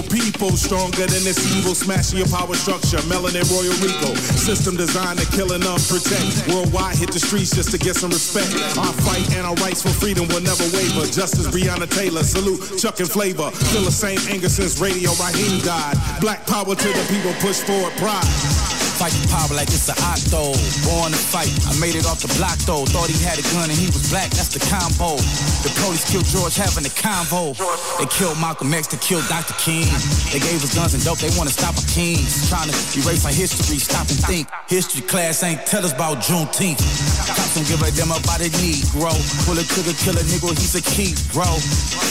people, 0.00 0.56
stronger 0.56 1.04
than 1.04 1.20
this 1.20 1.36
evil, 1.52 1.74
smashing 1.74 2.16
your 2.16 2.28
power 2.28 2.54
structure. 2.54 2.96
Melanin 3.04 3.44
Royal 3.52 3.76
Rico, 3.84 4.14
system 4.40 4.76
designed 4.76 5.18
to 5.18 5.26
kill 5.36 5.52
and 5.52 5.62
unprotect. 5.64 6.48
Worldwide, 6.48 6.96
hit 6.96 7.12
the 7.12 7.20
streets 7.20 7.54
just 7.54 7.70
to 7.72 7.78
get 7.78 7.96
some 7.96 8.08
respect. 8.08 8.48
Our 8.78 8.94
fight 9.04 9.28
and 9.36 9.44
our 9.44 9.54
rights 9.60 9.82
for 9.82 9.92
freedom 9.92 10.28
will 10.28 10.40
never 10.40 10.64
waver. 10.72 11.04
Justice 11.12 11.48
Breonna 11.48 11.90
Taylor, 11.90 12.22
salute 12.22 12.80
Chuck 12.80 13.00
and 13.00 13.10
Flavor. 13.10 13.50
Feel 13.50 13.82
the 13.84 13.92
same 13.92 14.18
anger 14.32 14.48
since 14.48 14.80
Radio 14.80 15.12
Raheem 15.20 15.60
died. 15.60 15.96
Black 16.20 16.46
power 16.46 16.74
to 16.74 16.88
the 16.88 17.04
people, 17.12 17.34
push 17.44 17.60
forward 17.60 17.92
pride. 18.00 18.71
Fight 19.00 19.12
the 19.16 19.24
power 19.28 19.54
like 19.56 19.68
it's 19.72 19.88
an 19.88 19.96
octo. 20.04 20.52
Born 20.84 21.12
to 21.12 21.18
fight. 21.18 21.50
I 21.68 21.72
made 21.80 21.96
it 21.96 22.04
off 22.04 22.20
the 22.20 22.30
block 22.36 22.58
though. 22.68 22.84
Thought 22.84 23.08
he 23.08 23.16
had 23.24 23.38
a 23.40 23.44
gun 23.54 23.70
and 23.72 23.78
he 23.78 23.88
was 23.88 24.12
black. 24.12 24.30
That's 24.36 24.52
the 24.52 24.60
combo. 24.68 25.16
The 25.64 25.70
police 25.80 26.04
killed 26.04 26.28
George 26.28 26.54
having 26.54 26.84
a 26.84 26.92
convo. 26.92 27.56
They 27.98 28.06
killed 28.12 28.36
Malcolm 28.38 28.72
X 28.72 28.86
to 28.92 28.98
kill 29.00 29.24
Dr. 29.28 29.56
King. 29.56 29.88
They 30.32 30.40
gave 30.40 30.60
us 30.60 30.74
guns 30.74 30.92
and 30.92 31.02
dope. 31.02 31.18
They 31.18 31.32
want 31.40 31.48
to 31.48 31.54
stop 31.54 31.74
our 31.74 31.88
kings. 31.88 32.48
Trying 32.52 32.68
to 32.68 32.76
erase 32.98 33.24
our 33.24 33.32
history. 33.32 33.80
Stop 33.80 34.08
and 34.12 34.20
think. 34.28 34.44
History 34.68 35.02
class 35.02 35.42
ain't 35.42 35.64
tell 35.64 35.84
us 35.84 35.92
about 35.92 36.20
Juneteenth. 36.20 36.80
Cops 37.26 37.56
don't 37.56 37.66
give 37.66 37.80
a 37.80 37.88
damn 37.96 38.12
about 38.12 38.44
a 38.44 38.48
Negro. 38.60 39.12
Pull 39.48 39.56
a 39.56 39.64
trigger, 39.64 39.96
kill 40.04 40.16
a 40.16 40.24
nigga. 40.28 40.52
He's 40.52 40.76
a 40.76 40.84
key, 40.84 41.16
bro. 41.32 41.48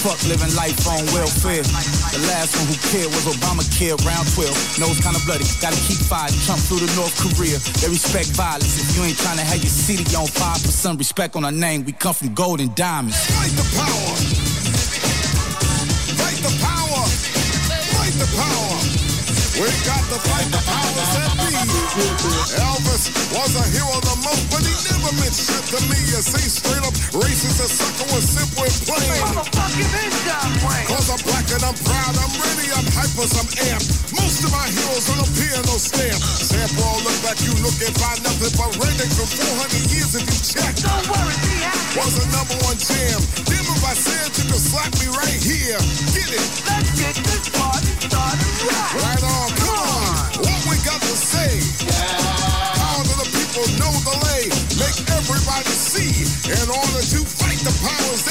Fuck 0.02 0.18
living 0.26 0.54
life 0.58 0.76
on 0.90 1.06
welfare. 1.14 1.62
The 1.62 2.22
last 2.32 2.58
one 2.58 2.68
who 2.68 2.78
cared 2.90 3.10
was 3.14 3.30
Obamacare. 3.30 3.98
Round 4.02 4.28
12. 4.34 4.82
Nose 4.82 5.00
kinda 5.00 5.22
bloody. 5.30 5.46
Gotta 5.62 5.78
keep 5.86 6.02
fighting. 6.10 6.40
Trump 6.46 6.62
through 6.72 6.88
the 6.88 6.96
North 6.96 7.12
Korea. 7.20 7.60
They 7.84 7.90
respect 7.90 8.28
violence. 8.32 8.80
If 8.80 8.96
you 8.96 9.04
ain't 9.04 9.18
trying 9.18 9.36
to 9.38 9.44
have 9.44 9.58
your 9.58 9.68
city 9.68 10.08
on 10.16 10.28
fire, 10.28 10.56
put 10.56 10.72
some 10.72 10.96
respect 10.96 11.36
on 11.36 11.44
our 11.44 11.52
name. 11.52 11.84
We 11.84 11.92
come 11.92 12.14
from 12.14 12.34
gold 12.34 12.62
and 12.62 12.74
diamonds. 12.76 13.20
Fight 13.28 13.52
the 13.60 13.68
power. 13.76 14.16
Fight 16.16 16.40
the 16.40 16.54
power. 16.64 17.04
Fight 17.92 18.16
the 18.24 18.30
power. 18.40 18.78
We 19.60 19.68
got 19.84 20.04
to 20.16 20.18
fight 20.24 20.48
the 20.56 20.62
be. 20.64 20.91
Elvis 21.62 23.14
was 23.38 23.54
a 23.54 23.66
hero 23.70 23.94
the 24.02 24.18
most, 24.26 24.50
but 24.50 24.66
he 24.66 24.74
never 24.90 25.14
meant 25.22 25.36
shit 25.38 25.62
to 25.70 25.80
me. 25.94 25.98
You 26.10 26.18
see, 26.26 26.50
straight 26.50 26.82
up 26.82 26.96
racist 27.14 27.62
and 27.62 27.70
sucker 27.70 28.08
was 28.10 28.26
simple 28.26 28.66
and 28.66 28.78
plain. 28.90 29.22
Cause 30.90 31.14
I'm 31.14 31.22
black 31.22 31.46
and 31.54 31.62
I'm 31.62 31.78
proud, 31.86 32.14
I'm 32.18 32.34
ready, 32.34 32.66
I'm 32.74 32.88
hyper, 32.98 33.30
I'm 33.30 33.46
amped. 33.70 33.94
Most 34.18 34.42
of 34.42 34.50
my 34.50 34.66
heroes 34.74 35.06
don't 35.06 35.22
appear 35.22 35.54
no 35.70 35.78
stamp. 35.78 36.18
Sample 36.18 36.98
look 37.06 37.20
like 37.30 37.38
you 37.46 37.54
look 37.62 37.78
and 37.78 37.94
find 37.94 38.18
nothing 38.26 38.54
but 38.58 38.74
redneck 38.82 39.14
from 39.14 39.30
400 39.30 39.94
years 39.94 40.18
if 40.18 40.26
you 40.26 40.40
check. 40.42 40.74
Don't 40.82 41.06
worry, 41.14 41.38
be 41.46 41.62
happy. 41.62 42.02
Was 42.02 42.18
a 42.18 42.26
number 42.34 42.58
one 42.66 42.78
jam. 42.82 43.22
Damn 43.46 43.70
if 43.70 43.86
I 43.86 43.94
said 43.94 44.34
you 44.34 44.50
could 44.50 44.66
slap 44.66 44.90
me 44.98 45.14
right 45.14 45.38
here. 45.38 45.78
Get 46.10 46.26
it. 46.26 46.42
Let's 46.66 46.90
get 46.98 47.16
this 47.22 47.54
party 47.54 47.94
started 48.02 48.50
right. 48.66 48.98
Right 48.98 49.24
on. 49.30 49.61
Lay. 54.28 54.50
Make 54.80 55.00
everybody 55.16 55.72
see. 55.72 56.12
In 56.50 56.68
order 56.70 57.02
to 57.02 57.20
fight 57.26 57.60
the 57.64 57.74
powers 57.84 58.31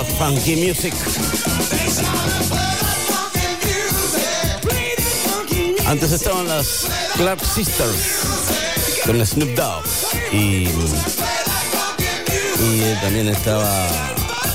The 0.00 0.06
Funky 0.14 0.56
Music. 0.56 0.94
Antes 5.86 6.12
estaban 6.12 6.48
las 6.48 6.86
Clark 7.16 7.44
Sisters 7.44 9.02
con 9.04 9.26
Snoop 9.26 9.54
Dogg 9.54 9.84
y, 10.32 10.68
y 12.62 12.94
también 13.02 13.28
estaba 13.28 13.68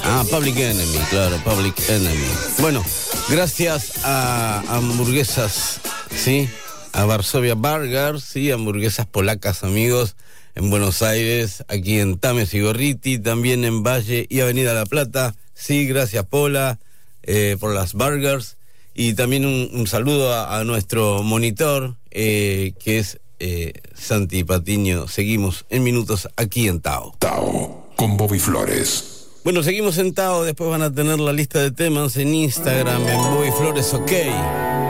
ah, 0.05 0.23
Public 0.31 0.57
Enemy, 0.57 0.97
claro, 1.11 1.37
Public 1.43 1.75
Enemy. 1.89 2.27
Bueno, 2.59 2.83
gracias 3.29 4.03
a 4.03 4.63
hamburguesas, 4.67 5.79
sí, 6.15 6.49
a 6.91 7.05
Varsovia 7.05 7.53
Burgers, 7.53 8.23
sí, 8.23 8.49
hamburguesas 8.49 9.05
polacas, 9.05 9.63
amigos, 9.63 10.15
en 10.55 10.69
Buenos 10.69 11.01
Aires, 11.01 11.63
aquí 11.67 11.99
en 11.99 12.17
Tames 12.17 12.53
y 12.53 12.61
Gorriti, 12.61 13.19
también 13.19 13.65
en 13.65 13.83
Valle 13.83 14.25
y 14.29 14.39
Avenida 14.39 14.73
La 14.73 14.85
Plata. 14.85 15.35
Sí, 15.53 15.85
gracias 15.85 16.25
Pola 16.25 16.79
eh, 17.23 17.57
por 17.59 17.73
las 17.73 17.93
burgers. 17.93 18.57
Y 18.93 19.13
también 19.13 19.45
un, 19.45 19.69
un 19.73 19.87
saludo 19.87 20.33
a, 20.33 20.57
a 20.57 20.63
nuestro 20.63 21.21
monitor, 21.21 21.95
eh, 22.11 22.73
que 22.79 22.99
es 22.99 23.19
eh, 23.39 23.73
Santi 23.93 24.45
Patiño. 24.45 25.09
Seguimos 25.09 25.65
en 25.69 25.83
minutos 25.83 26.29
aquí 26.37 26.69
en 26.69 26.79
Tao. 26.79 27.13
Tao, 27.19 27.89
con 27.97 28.15
Bobby 28.15 28.39
Flores. 28.39 29.27
Bueno, 29.43 29.61
seguimos 29.61 29.97
en 29.97 30.13
Tao, 30.13 30.43
después 30.43 30.69
van 30.69 30.81
a 30.81 30.93
tener 30.93 31.19
la 31.19 31.33
lista 31.33 31.59
de 31.59 31.71
temas 31.71 32.15
en 32.15 32.33
Instagram, 32.33 33.05
en 33.05 33.17
Bobby 33.17 33.51
Flores 33.51 33.93
OK. 33.93 34.11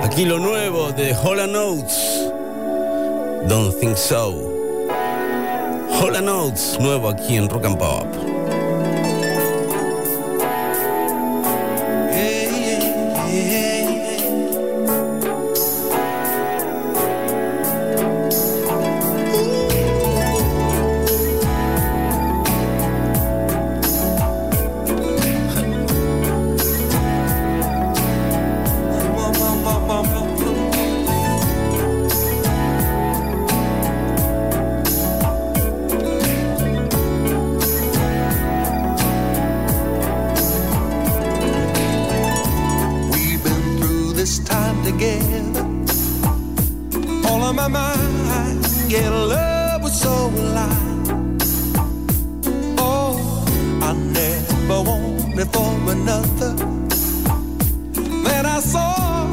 Aquí 0.03 0.24
lo 0.26 0.39
nuevo 0.39 0.91
de 0.91 1.16
Hola 1.16 1.47
Notes. 1.47 2.30
Don't 3.49 3.78
think 3.80 3.97
so. 3.97 4.55
Hola 6.08 6.22
Notes, 6.22 6.78
nuevo 6.80 7.10
aquí 7.10 7.36
en 7.36 7.49
Rock 7.49 7.66
and 7.66 7.80
Pop. 7.80 8.35
Yeah, 48.88 49.10
love 49.10 49.84
was 49.84 50.00
so 50.00 50.28
alive. 50.28 51.08
Oh, 52.78 53.46
I 53.82 53.94
never 53.94 54.82
wanted 54.90 55.50
for 55.54 55.92
another. 55.92 56.54
Then 58.24 58.46
I 58.46 58.60
saw 58.60 59.28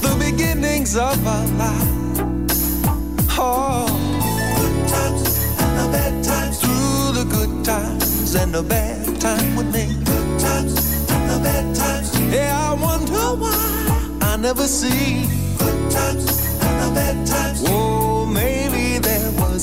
the 0.00 0.14
beginnings 0.18 0.96
of 0.96 1.26
our 1.26 1.46
life. 1.62 1.92
Oh, 3.38 3.86
good 4.58 4.88
times 4.88 5.22
and 5.62 5.78
the 5.78 5.88
bad 5.92 6.24
times. 6.24 6.60
Through 6.60 7.12
the 7.18 7.24
good 7.30 7.64
times 7.64 8.34
and 8.34 8.54
the 8.54 8.62
bad 8.62 9.20
time 9.20 9.56
with 9.56 9.72
me. 9.74 9.94
Good 10.04 10.40
times 10.40 10.74
and 11.10 11.30
the 11.30 11.38
bad 11.42 11.74
times. 11.74 12.08
Yeah, 12.32 12.70
I 12.70 12.74
wonder 12.74 13.34
why 13.42 14.18
I 14.22 14.36
never 14.36 14.66
see 14.66 15.26
good 15.58 15.90
times 15.90 16.24
and 16.60 16.76
the 16.82 16.90
bad 16.94 17.26
times. 17.26 17.62
Oh, 17.66 18.26
maybe 18.26 18.71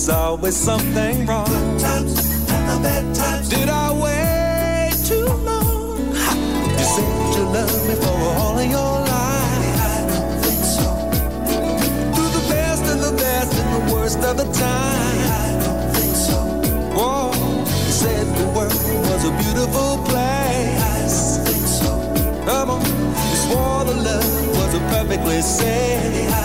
there 0.06 0.16
was 0.16 0.26
always 0.26 0.56
something 0.56 1.26
wrong. 1.26 1.46
Good 1.46 1.80
times 1.80 2.14
and 2.50 2.70
the 2.70 2.80
bad 2.84 3.16
times. 3.16 3.50
Did 3.50 3.70
I 3.70 3.92
wait 3.92 4.94
too 5.06 5.26
long? 5.44 6.14
Ha! 6.16 6.34
You 6.78 6.86
said 6.94 7.36
you 7.36 7.44
loved 7.44 7.88
me 7.88 7.96
for 7.96 8.20
all 8.40 8.58
of 8.58 8.66
your 8.66 8.94
life. 9.14 9.76
I 9.84 10.08
don't 10.08 10.40
think 10.44 10.64
so. 10.64 10.88
Through 12.14 12.32
the 12.38 12.46
best 12.48 12.84
and 12.92 13.02
the 13.02 13.12
best 13.18 13.52
and 13.60 13.70
the 13.76 13.94
worst 13.94 14.20
of 14.20 14.38
the 14.38 14.48
time. 14.54 15.20
I 15.32 15.60
don't 15.66 15.92
think 15.96 16.16
so. 16.16 16.38
Whoa, 16.96 17.32
you 17.66 17.92
said 17.92 18.26
the 18.38 18.48
world 18.56 18.74
was 19.12 19.26
a 19.26 19.34
beautiful 19.44 19.98
place. 20.06 20.80
I 20.80 21.04
don't 21.12 21.44
think 21.46 21.68
so. 21.68 21.92
Come 22.46 22.70
on, 22.70 22.86
you 22.86 23.36
swore 23.44 23.84
the 23.84 23.96
love 23.96 24.48
was 24.58 24.74
a 24.76 24.80
perfectly 24.94 25.42
safe. 25.42 26.39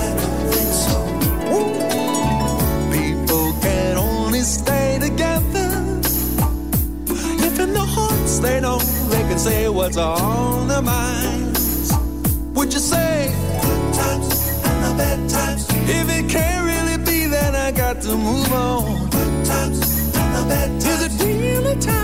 Say 9.45 9.68
what's 9.68 9.99
on 9.99 10.68
their 10.68 10.80
minds. 10.80 11.92
Would 12.55 12.72
you 12.72 12.78
say 12.78 13.30
good 13.61 13.95
times 13.95 14.49
and 14.64 14.78
the 14.84 14.95
bad 14.97 15.28
times? 15.28 15.66
If 15.70 16.07
it 16.18 16.30
can't 16.30 16.64
really 16.64 16.97
be, 17.05 17.26
then 17.26 17.55
I 17.55 17.70
got 17.70 18.01
to 18.07 18.16
move 18.16 18.51
on. 18.55 19.11
Good 19.11 19.45
times 19.45 19.80
and 20.16 20.30
the 20.36 20.45
bad 20.49 20.80
times. 20.80 20.86
Is 20.86 21.20
it 21.20 21.24
really 21.26 21.78
time? 21.78 22.03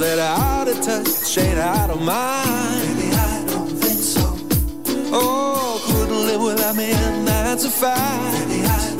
Said 0.00 0.18
out 0.18 0.66
of 0.66 0.80
touch, 0.80 1.36
ain't 1.36 1.58
out 1.58 1.90
of 1.90 2.00
mind. 2.00 2.96
Baby, 2.96 3.08
I 3.12 3.44
don't 3.48 3.68
think 3.68 4.00
so. 4.00 4.34
Oh, 5.12 5.78
couldn't 5.88 6.26
live 6.26 6.40
without 6.40 6.74
me, 6.74 6.90
and 6.90 7.28
that's 7.28 7.64
a 7.66 7.70
fact. 7.70 8.48
Baby, 8.48 8.64
I 8.64 8.99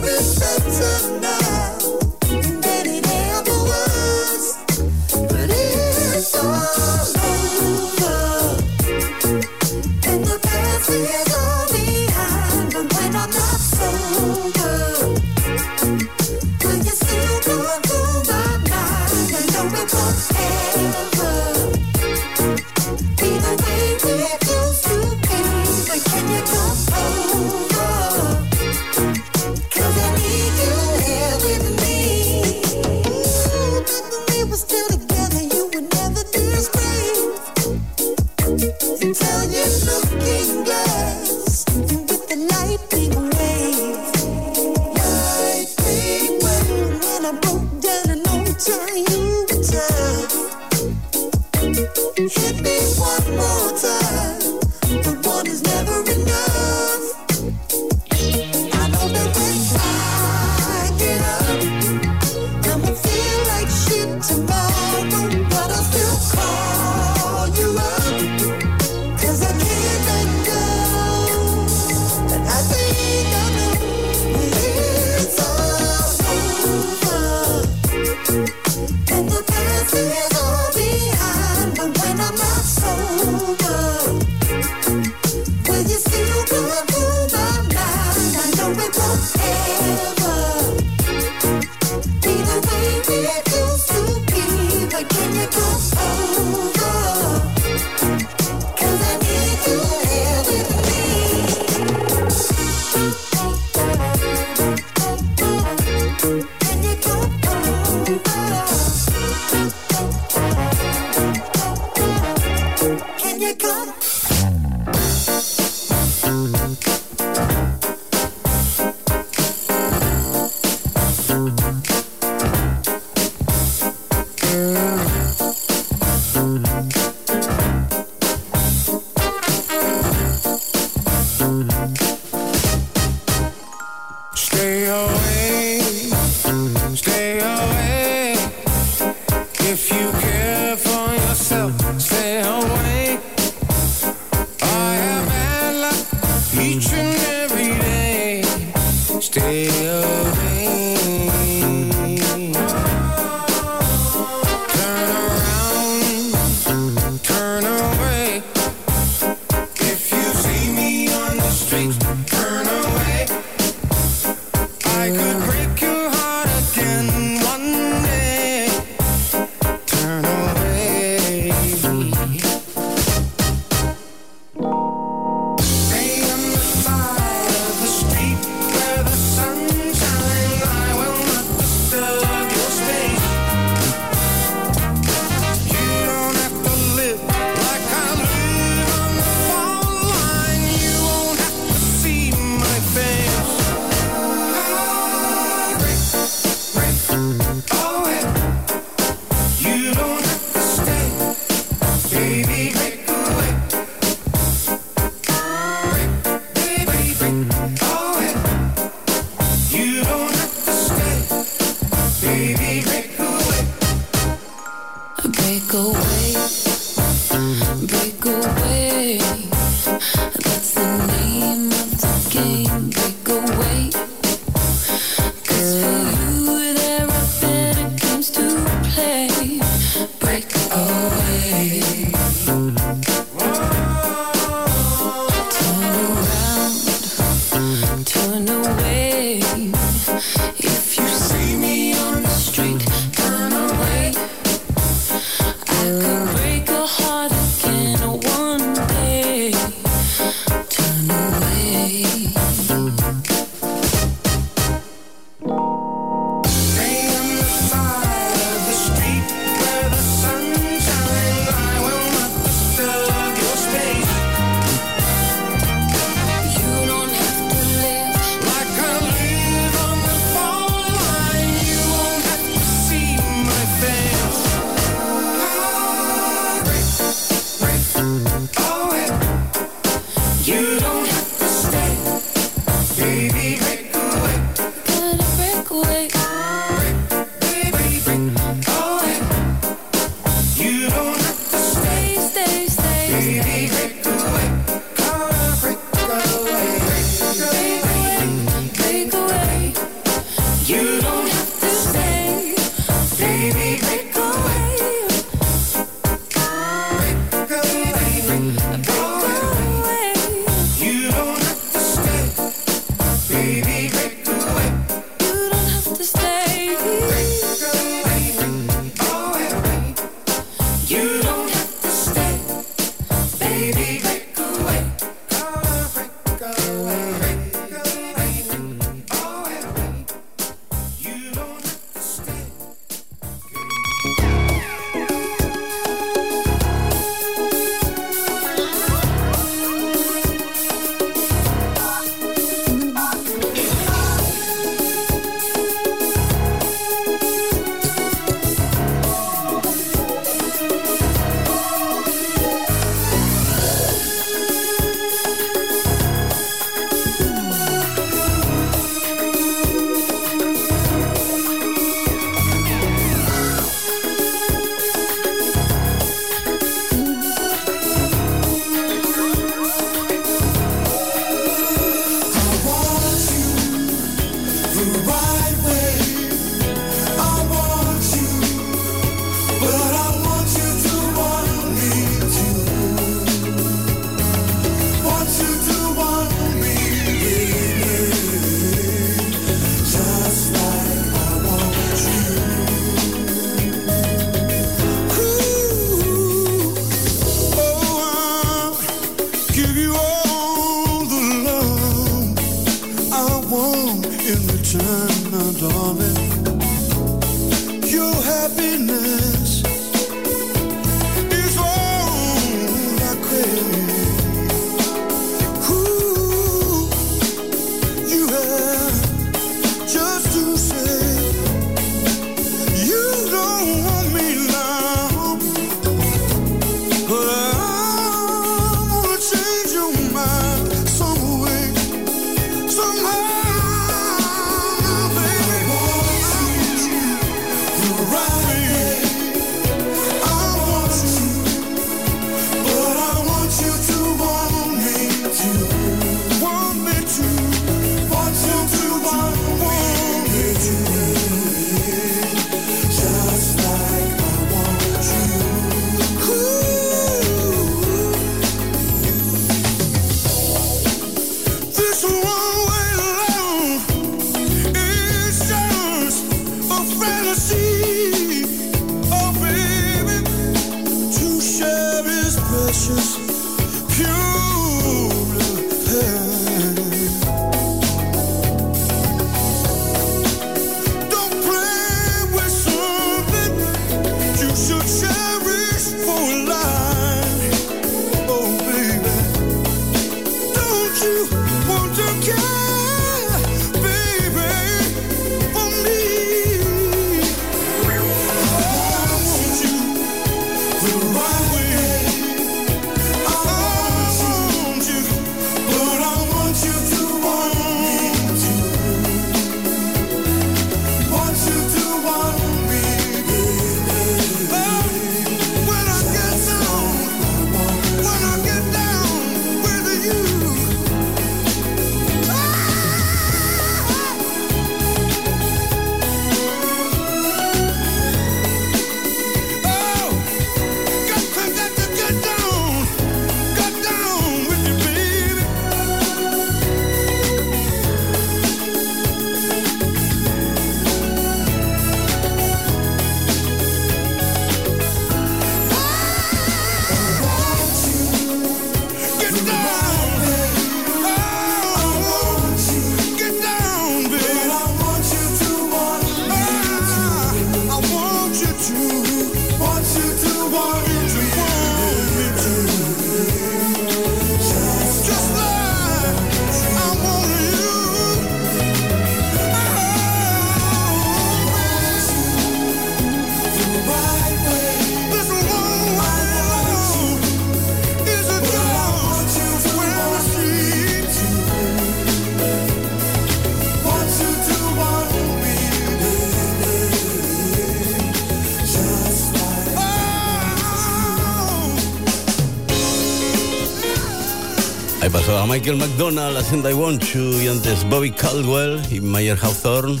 Michael 595.68 595.86
McDonald, 595.86 596.36
Ascend 596.38 596.66
I 596.66 596.72
Want 596.72 597.12
You, 597.12 597.42
y 597.42 597.46
antes 597.46 597.84
Bobby 597.90 598.10
Caldwell 598.10 598.80
y 598.90 599.02
Mayer 599.02 599.36
Hawthorne. 599.36 600.00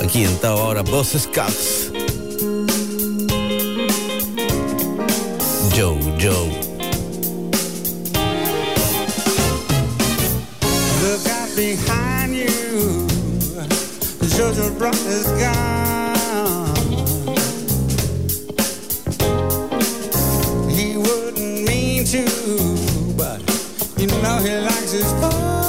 Aquí 0.00 0.22
en 0.22 0.36
Tao 0.38 0.58
ahora 0.58 0.82
Boz 0.82 1.08
Scaggs. 1.08 1.90
Joe, 5.74 5.98
Joe. 6.20 6.52
Look 11.02 11.26
out 11.26 11.56
behind 11.56 12.36
you. 12.36 13.08
Jojo 14.36 14.70
Brothers 14.78 15.26
gone. 15.40 16.76
He 20.70 20.96
wouldn't 20.96 21.64
mean 21.66 22.04
to. 22.04 22.75
You 24.06 24.22
know 24.22 24.38
he 24.38 24.56
likes 24.60 24.92
his 24.92 25.10
fun. 25.14 25.65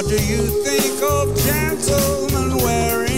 What 0.00 0.08
do 0.08 0.14
you 0.14 0.46
think 0.64 1.02
of 1.02 1.36
gentlemen 1.36 2.56
wearing 2.64 3.09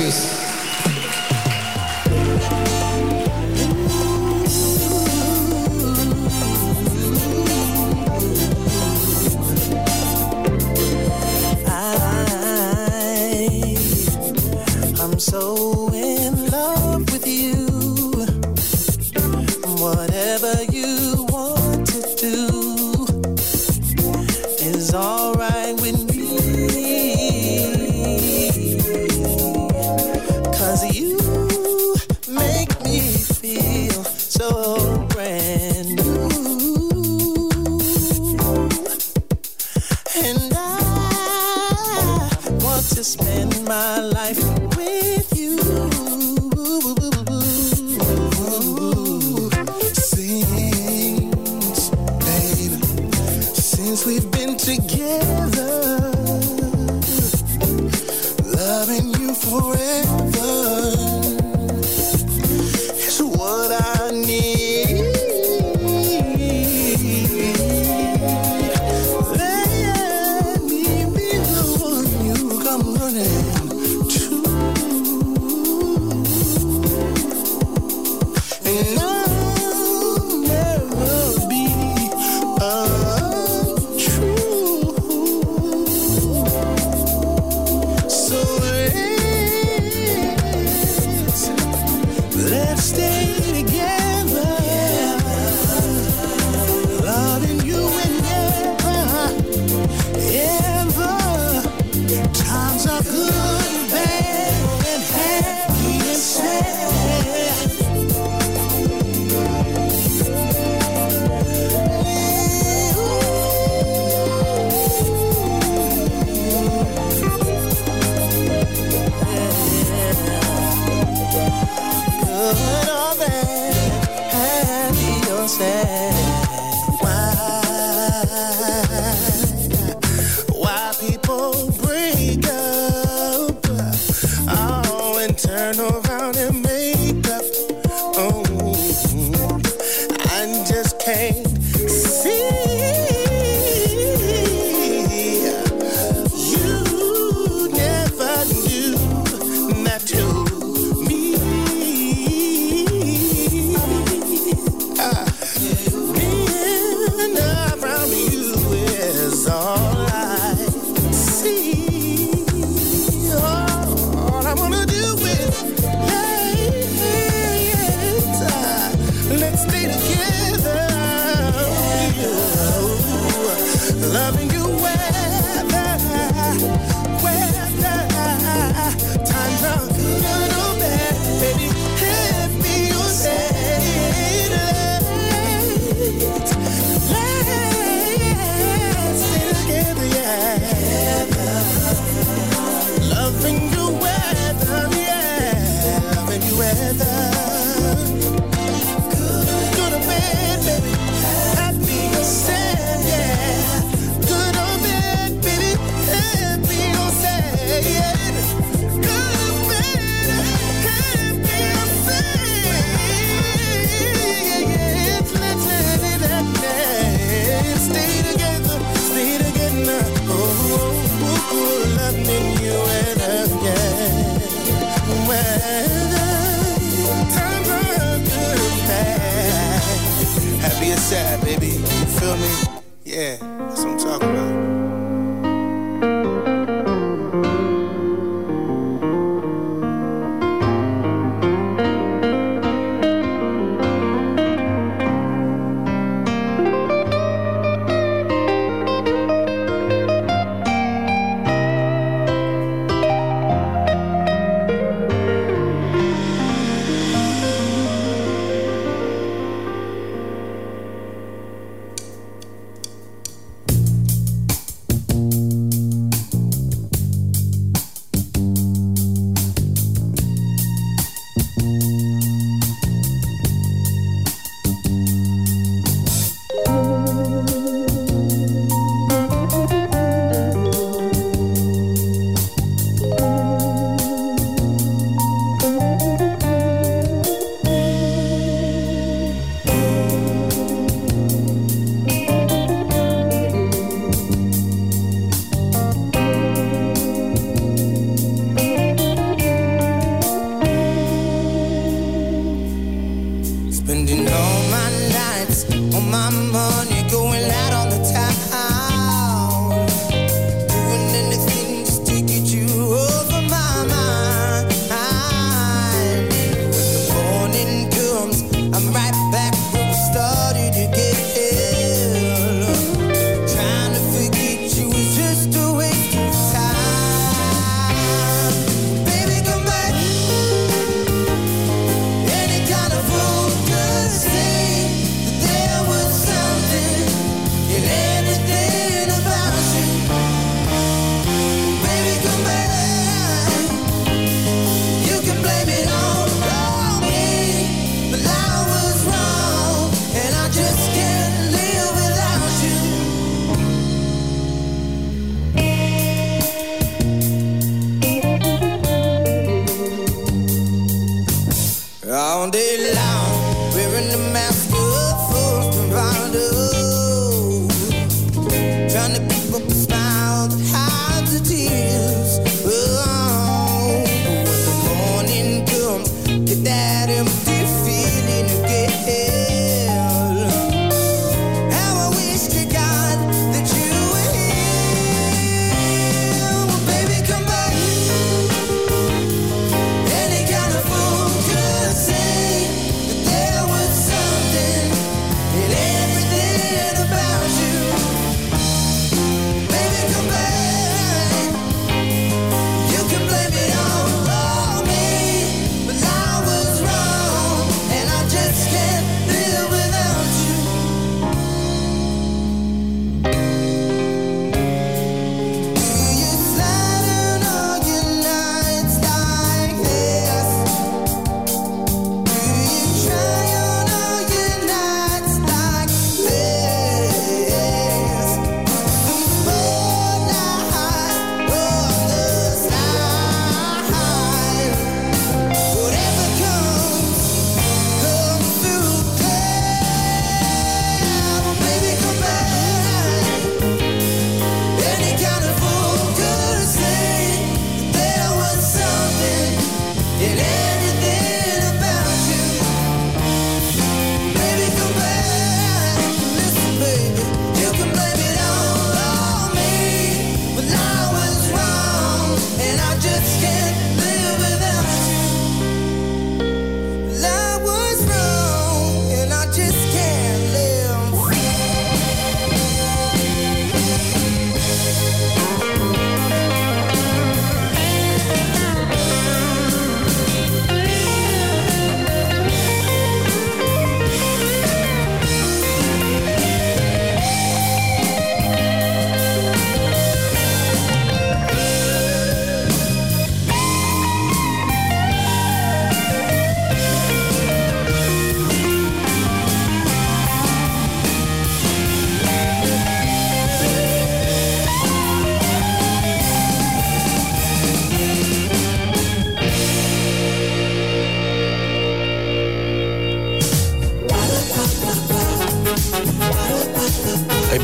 Coríntios 0.00 0.29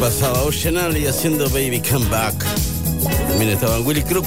pasaba 0.07 0.41
Ocean 0.45 0.97
y 0.97 1.09
haciendo 1.09 1.49
Baby 1.51 1.83
Come 1.83 2.07
Back. 2.09 2.37
También 3.29 3.51
estaban 3.51 3.85
Willy 3.85 4.03
Crook. 4.03 4.27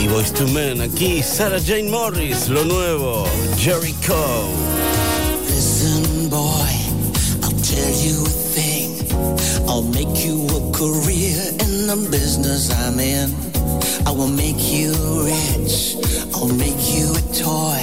Y 0.00 0.08
Voice 0.08 0.32
to 0.32 0.48
Men 0.48 0.80
aquí, 0.80 1.22
Sarah 1.22 1.60
Jane 1.64 1.88
Morris, 1.88 2.48
lo 2.48 2.64
nuevo, 2.64 3.28
Jerry 3.56 3.94
Cole. 4.04 4.56
Listen, 5.46 6.28
boy, 6.28 6.66
I'll 7.44 7.60
tell 7.62 7.94
you 8.02 8.26
a 8.26 8.34
thing. 8.50 8.96
I'll 9.68 9.82
make 9.82 10.26
you 10.26 10.48
a 10.48 10.72
career 10.72 11.38
in 11.60 11.86
the 11.86 12.08
business 12.10 12.72
I'm 12.72 12.98
in. 12.98 13.32
I 14.04 14.10
will 14.10 14.26
make 14.26 14.58
you 14.58 14.92
rich. 15.22 15.94
I'll 16.34 16.48
make 16.48 16.80
you 16.92 17.14
a 17.14 17.20
toy 17.32 17.79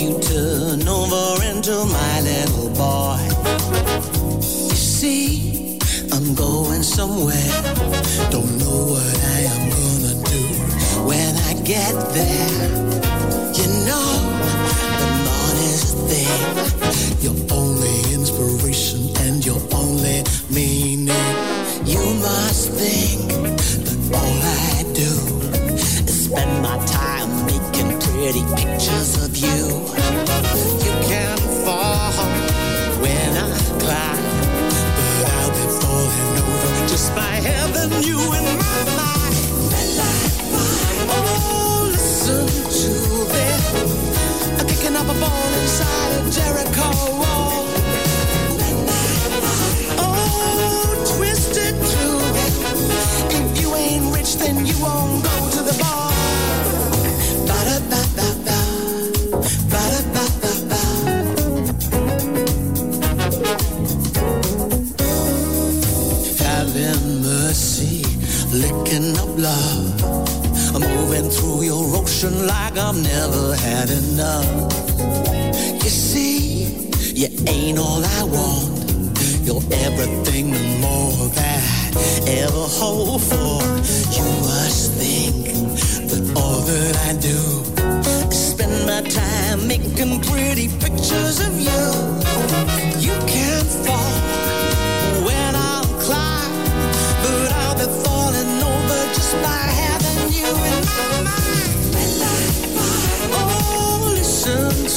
you 0.00 0.16
turn 0.20 0.86
over 0.86 1.42
into 1.44 1.74
my 1.86 2.20
little 2.20 2.70
boy. 2.70 3.18
You 4.42 4.76
see, 4.76 5.78
I'm 6.12 6.34
going 6.36 6.84
somewhere. 6.84 7.50
Don't 8.30 8.58
know 8.58 8.94
what 8.94 9.16
I 9.34 9.40
am 9.54 9.62
gonna 9.70 10.14
do 10.30 10.44
when 11.08 11.34
I 11.50 11.54
get 11.64 11.94
there. 12.14 12.68
You 13.58 13.66
know, 13.88 14.08
the 15.02 15.10
morning's 15.26 15.92
a 15.92 15.98
thing. 16.06 16.38
Your 17.24 17.36
only 17.58 17.98
inspiration 18.14 19.00
and 19.26 19.44
your 19.44 19.60
only 19.74 20.22
meaning. 20.48 21.26
You 21.84 22.02
must 22.22 22.70
think 22.70 23.26
that 23.84 23.98
all 24.14 24.38
I 24.46 24.82
do 24.94 25.10
is 25.74 26.24
spend 26.26 26.62
my 26.62 26.78
time 26.86 27.46
making 27.46 27.98
pretty 27.98 28.44
pictures 28.54 29.17
motion 72.20 72.46
like 72.48 72.76
I've 72.76 73.00
never 73.00 73.54
had 73.54 73.90
enough. 73.90 74.72
You 75.84 75.90
see, 75.90 76.90
you 77.14 77.28
ain't 77.46 77.78
all 77.78 78.02
I 78.04 78.22
want. 78.24 79.20
You're 79.42 79.62
everything 79.86 80.52
and 80.52 80.80
more 80.80 81.28
that 81.36 81.94
I 81.94 82.30
ever 82.42 82.66
hope 82.80 83.20
for. 83.20 83.62
You 84.16 84.26
must 84.50 84.94
think 84.94 85.46
that 86.10 86.32
all 86.36 86.60
that 86.60 86.96
I 87.08 87.12
do 87.20 87.38
is 88.30 88.50
spend 88.50 88.86
my 88.86 89.02
time 89.08 89.68
making 89.68 90.20
pretty 90.22 90.68
pictures 90.80 91.38
of 91.46 91.60
you. 91.60 91.97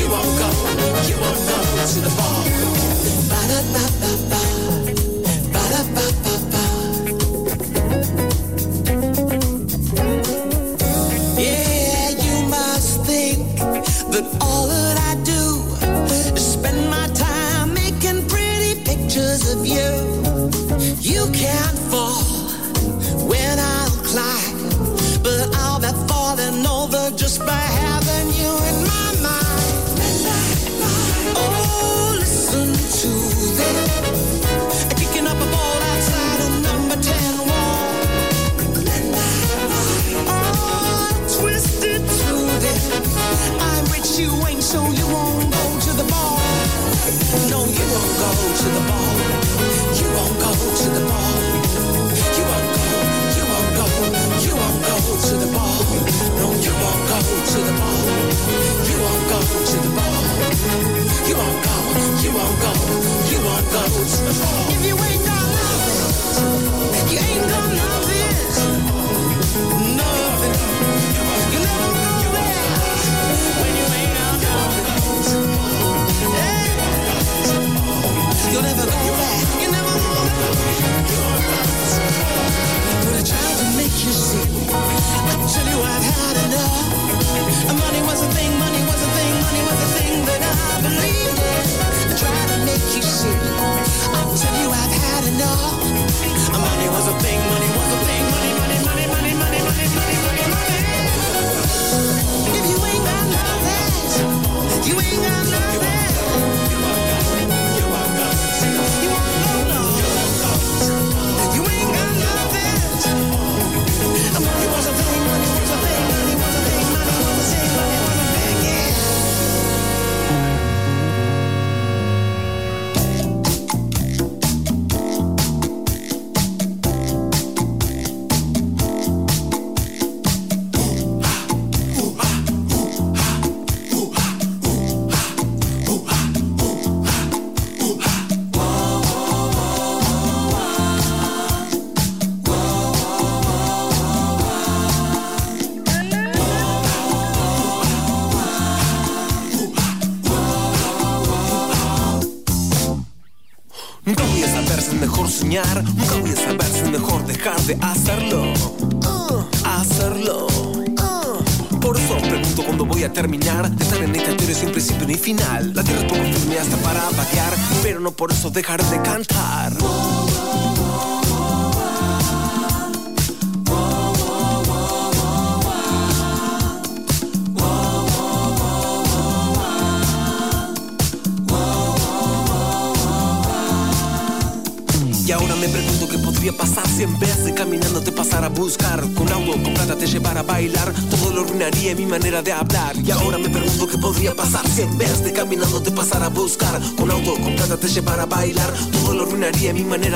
You 0.00 0.08
won't 0.08 0.24
go, 0.38 0.48
you 1.08 1.16
won't 1.20 1.36
go 1.46 1.86
to 1.86 2.00
the 2.00 2.14
ball. 2.16 2.60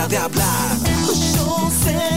bla 0.08 0.28
bla 0.28 0.28
bla 0.28 1.04
Chansen 1.32 2.13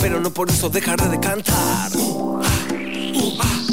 pero 0.00 0.20
no 0.20 0.30
por 0.30 0.50
eso 0.50 0.68
dejaré 0.68 1.08
de 1.08 1.20
cantar. 1.20 1.90
Ah, 1.94 2.38
ah. 3.40 3.71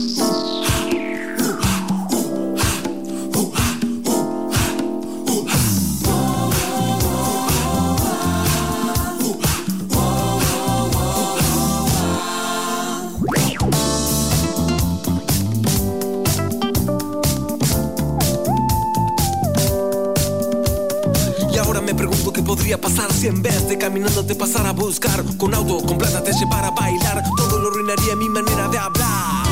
podría 22.69 22.81
pasar 22.81 23.11
si 23.11 23.25
en 23.25 23.41
vez 23.41 23.67
de 23.67 23.79
caminando 23.79 24.23
te 24.23 24.35
pasara 24.35 24.69
a 24.69 24.73
buscar. 24.73 25.23
Con 25.37 25.55
auto, 25.55 25.79
con 25.87 25.97
plata 25.97 26.21
te 26.23 26.31
llevara 26.33 26.67
a 26.67 26.71
bailar. 26.71 27.23
Todo 27.35 27.57
lo 27.57 27.69
arruinaría 27.69 28.15
mi 28.15 28.29
manera 28.29 28.67
de 28.67 28.77
hablar. 28.77 29.47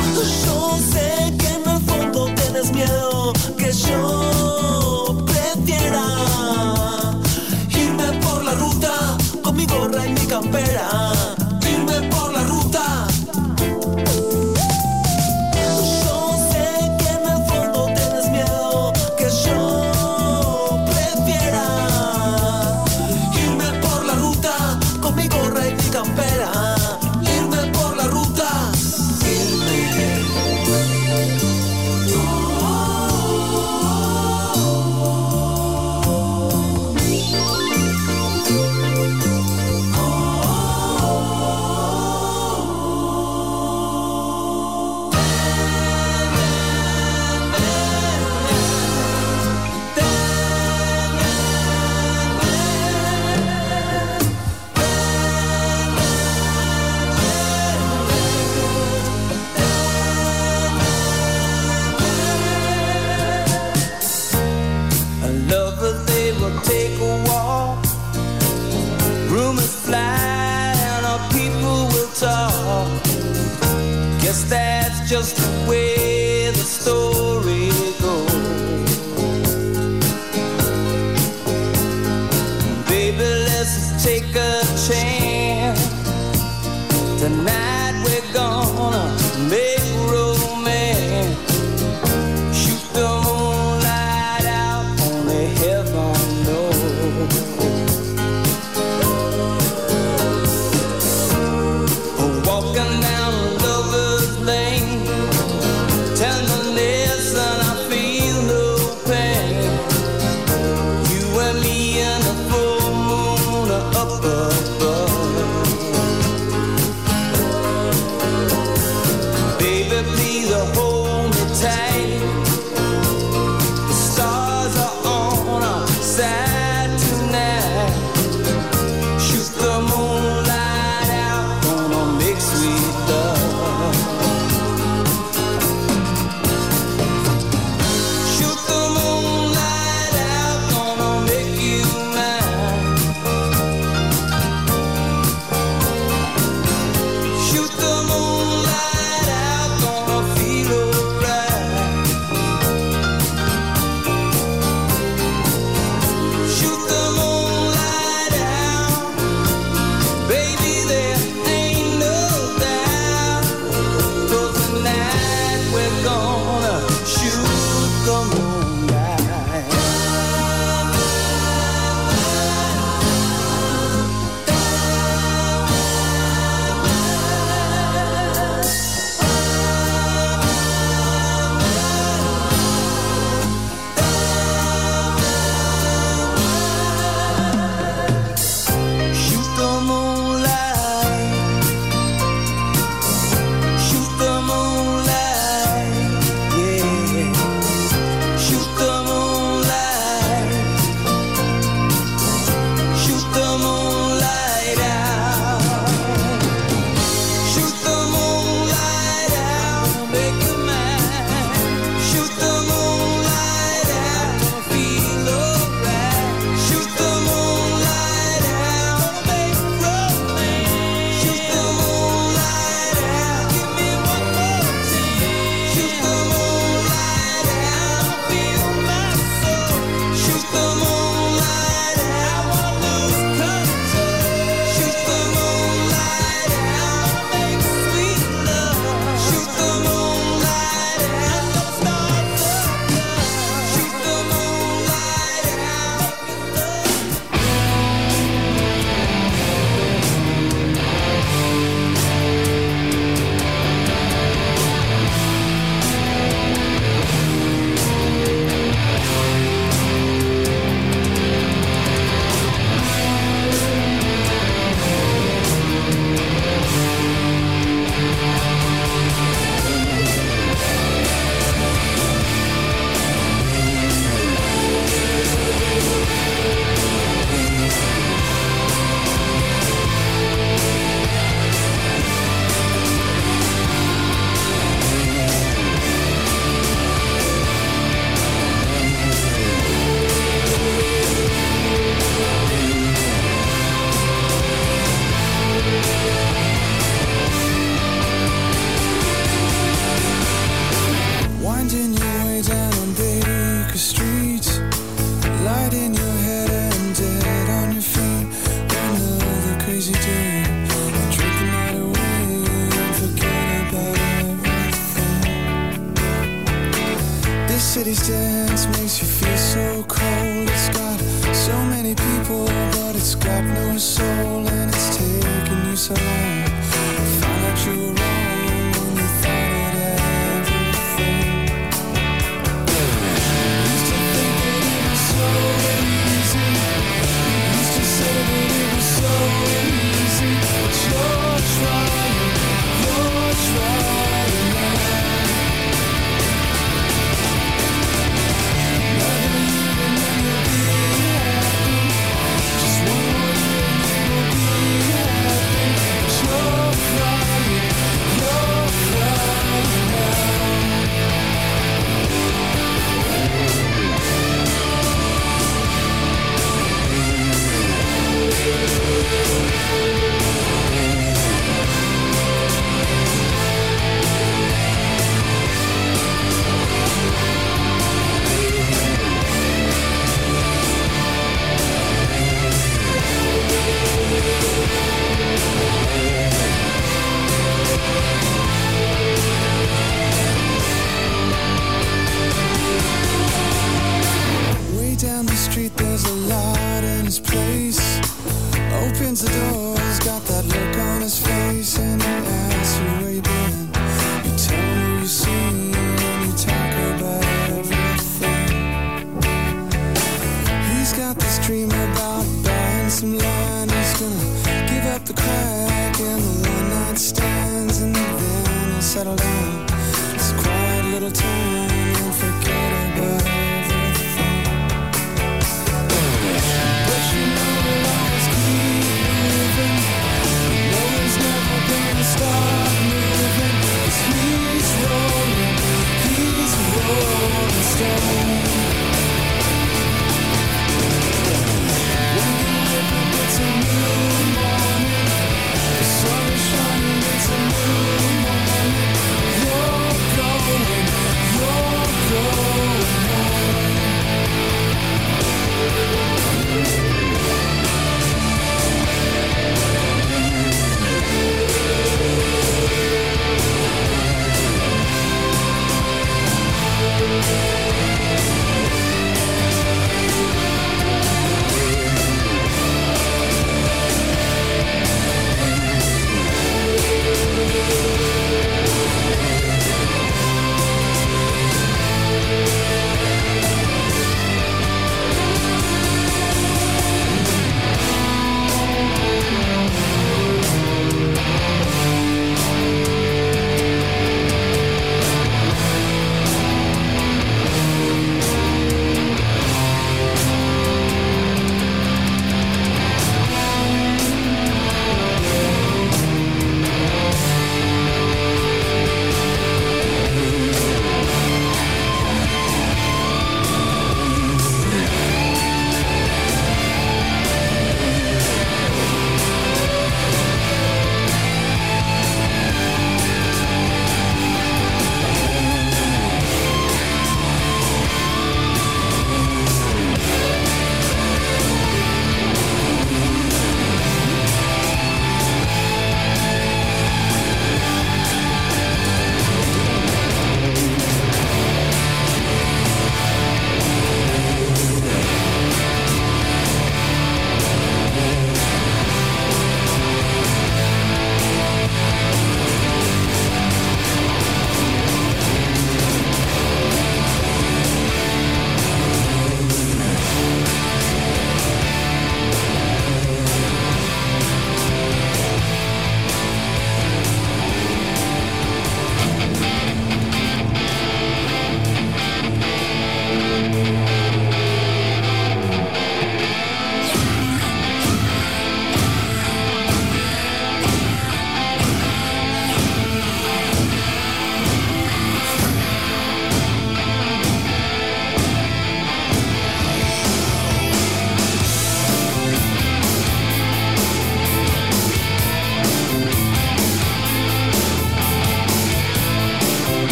Yo 0.46 0.78
sé 0.92 1.34
que 1.36 1.48
en 1.48 1.68
el 1.68 1.80
fondo 1.82 2.32
tienes 2.34 2.72
miedo 2.72 3.32
Que 3.56 3.72
yo 3.72 5.07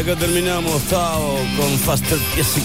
acá 0.00 0.16
terminamos 0.16 0.82
Tao 0.84 1.36
con 1.58 1.78
Faster 1.78 2.18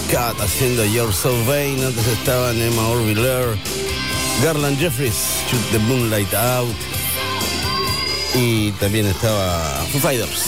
Cat 0.09 0.39
haciendo 0.39 0.85
You're 0.85 1.11
So 1.11 1.33
Vain. 1.45 1.83
Antes 1.83 2.07
estaban 2.07 2.61
Emma 2.61 2.87
Orviller, 2.87 3.57
Garland 4.41 4.79
Jeffries, 4.79 5.43
Shoot 5.49 5.71
the 5.71 5.79
Moonlight 5.79 6.33
Out. 6.33 6.75
Y 8.35 8.71
también 8.73 9.07
estaba 9.07 9.59
Foo 9.91 9.99
Fighters, 9.99 10.43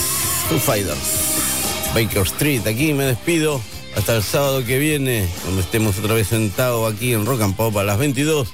Foo 0.48 0.58
Fighters, 0.58 1.92
Baker 1.94 2.22
Street. 2.22 2.66
Aquí 2.66 2.94
me 2.94 3.04
despido 3.04 3.60
hasta 3.94 4.16
el 4.16 4.22
sábado 4.22 4.64
que 4.64 4.78
viene, 4.78 5.28
donde 5.44 5.60
estemos 5.60 5.98
otra 5.98 6.14
vez 6.14 6.28
sentados 6.28 6.90
aquí 6.90 7.12
en 7.12 7.26
Rock 7.26 7.42
and 7.42 7.54
Pop 7.56 7.76
a 7.76 7.84
las 7.84 7.98
22. 7.98 8.48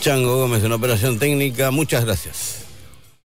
Chango 0.00 0.38
Gómez 0.38 0.64
en 0.64 0.72
operación 0.72 1.20
técnica. 1.20 1.70
Muchas 1.70 2.04
gracias. 2.04 2.29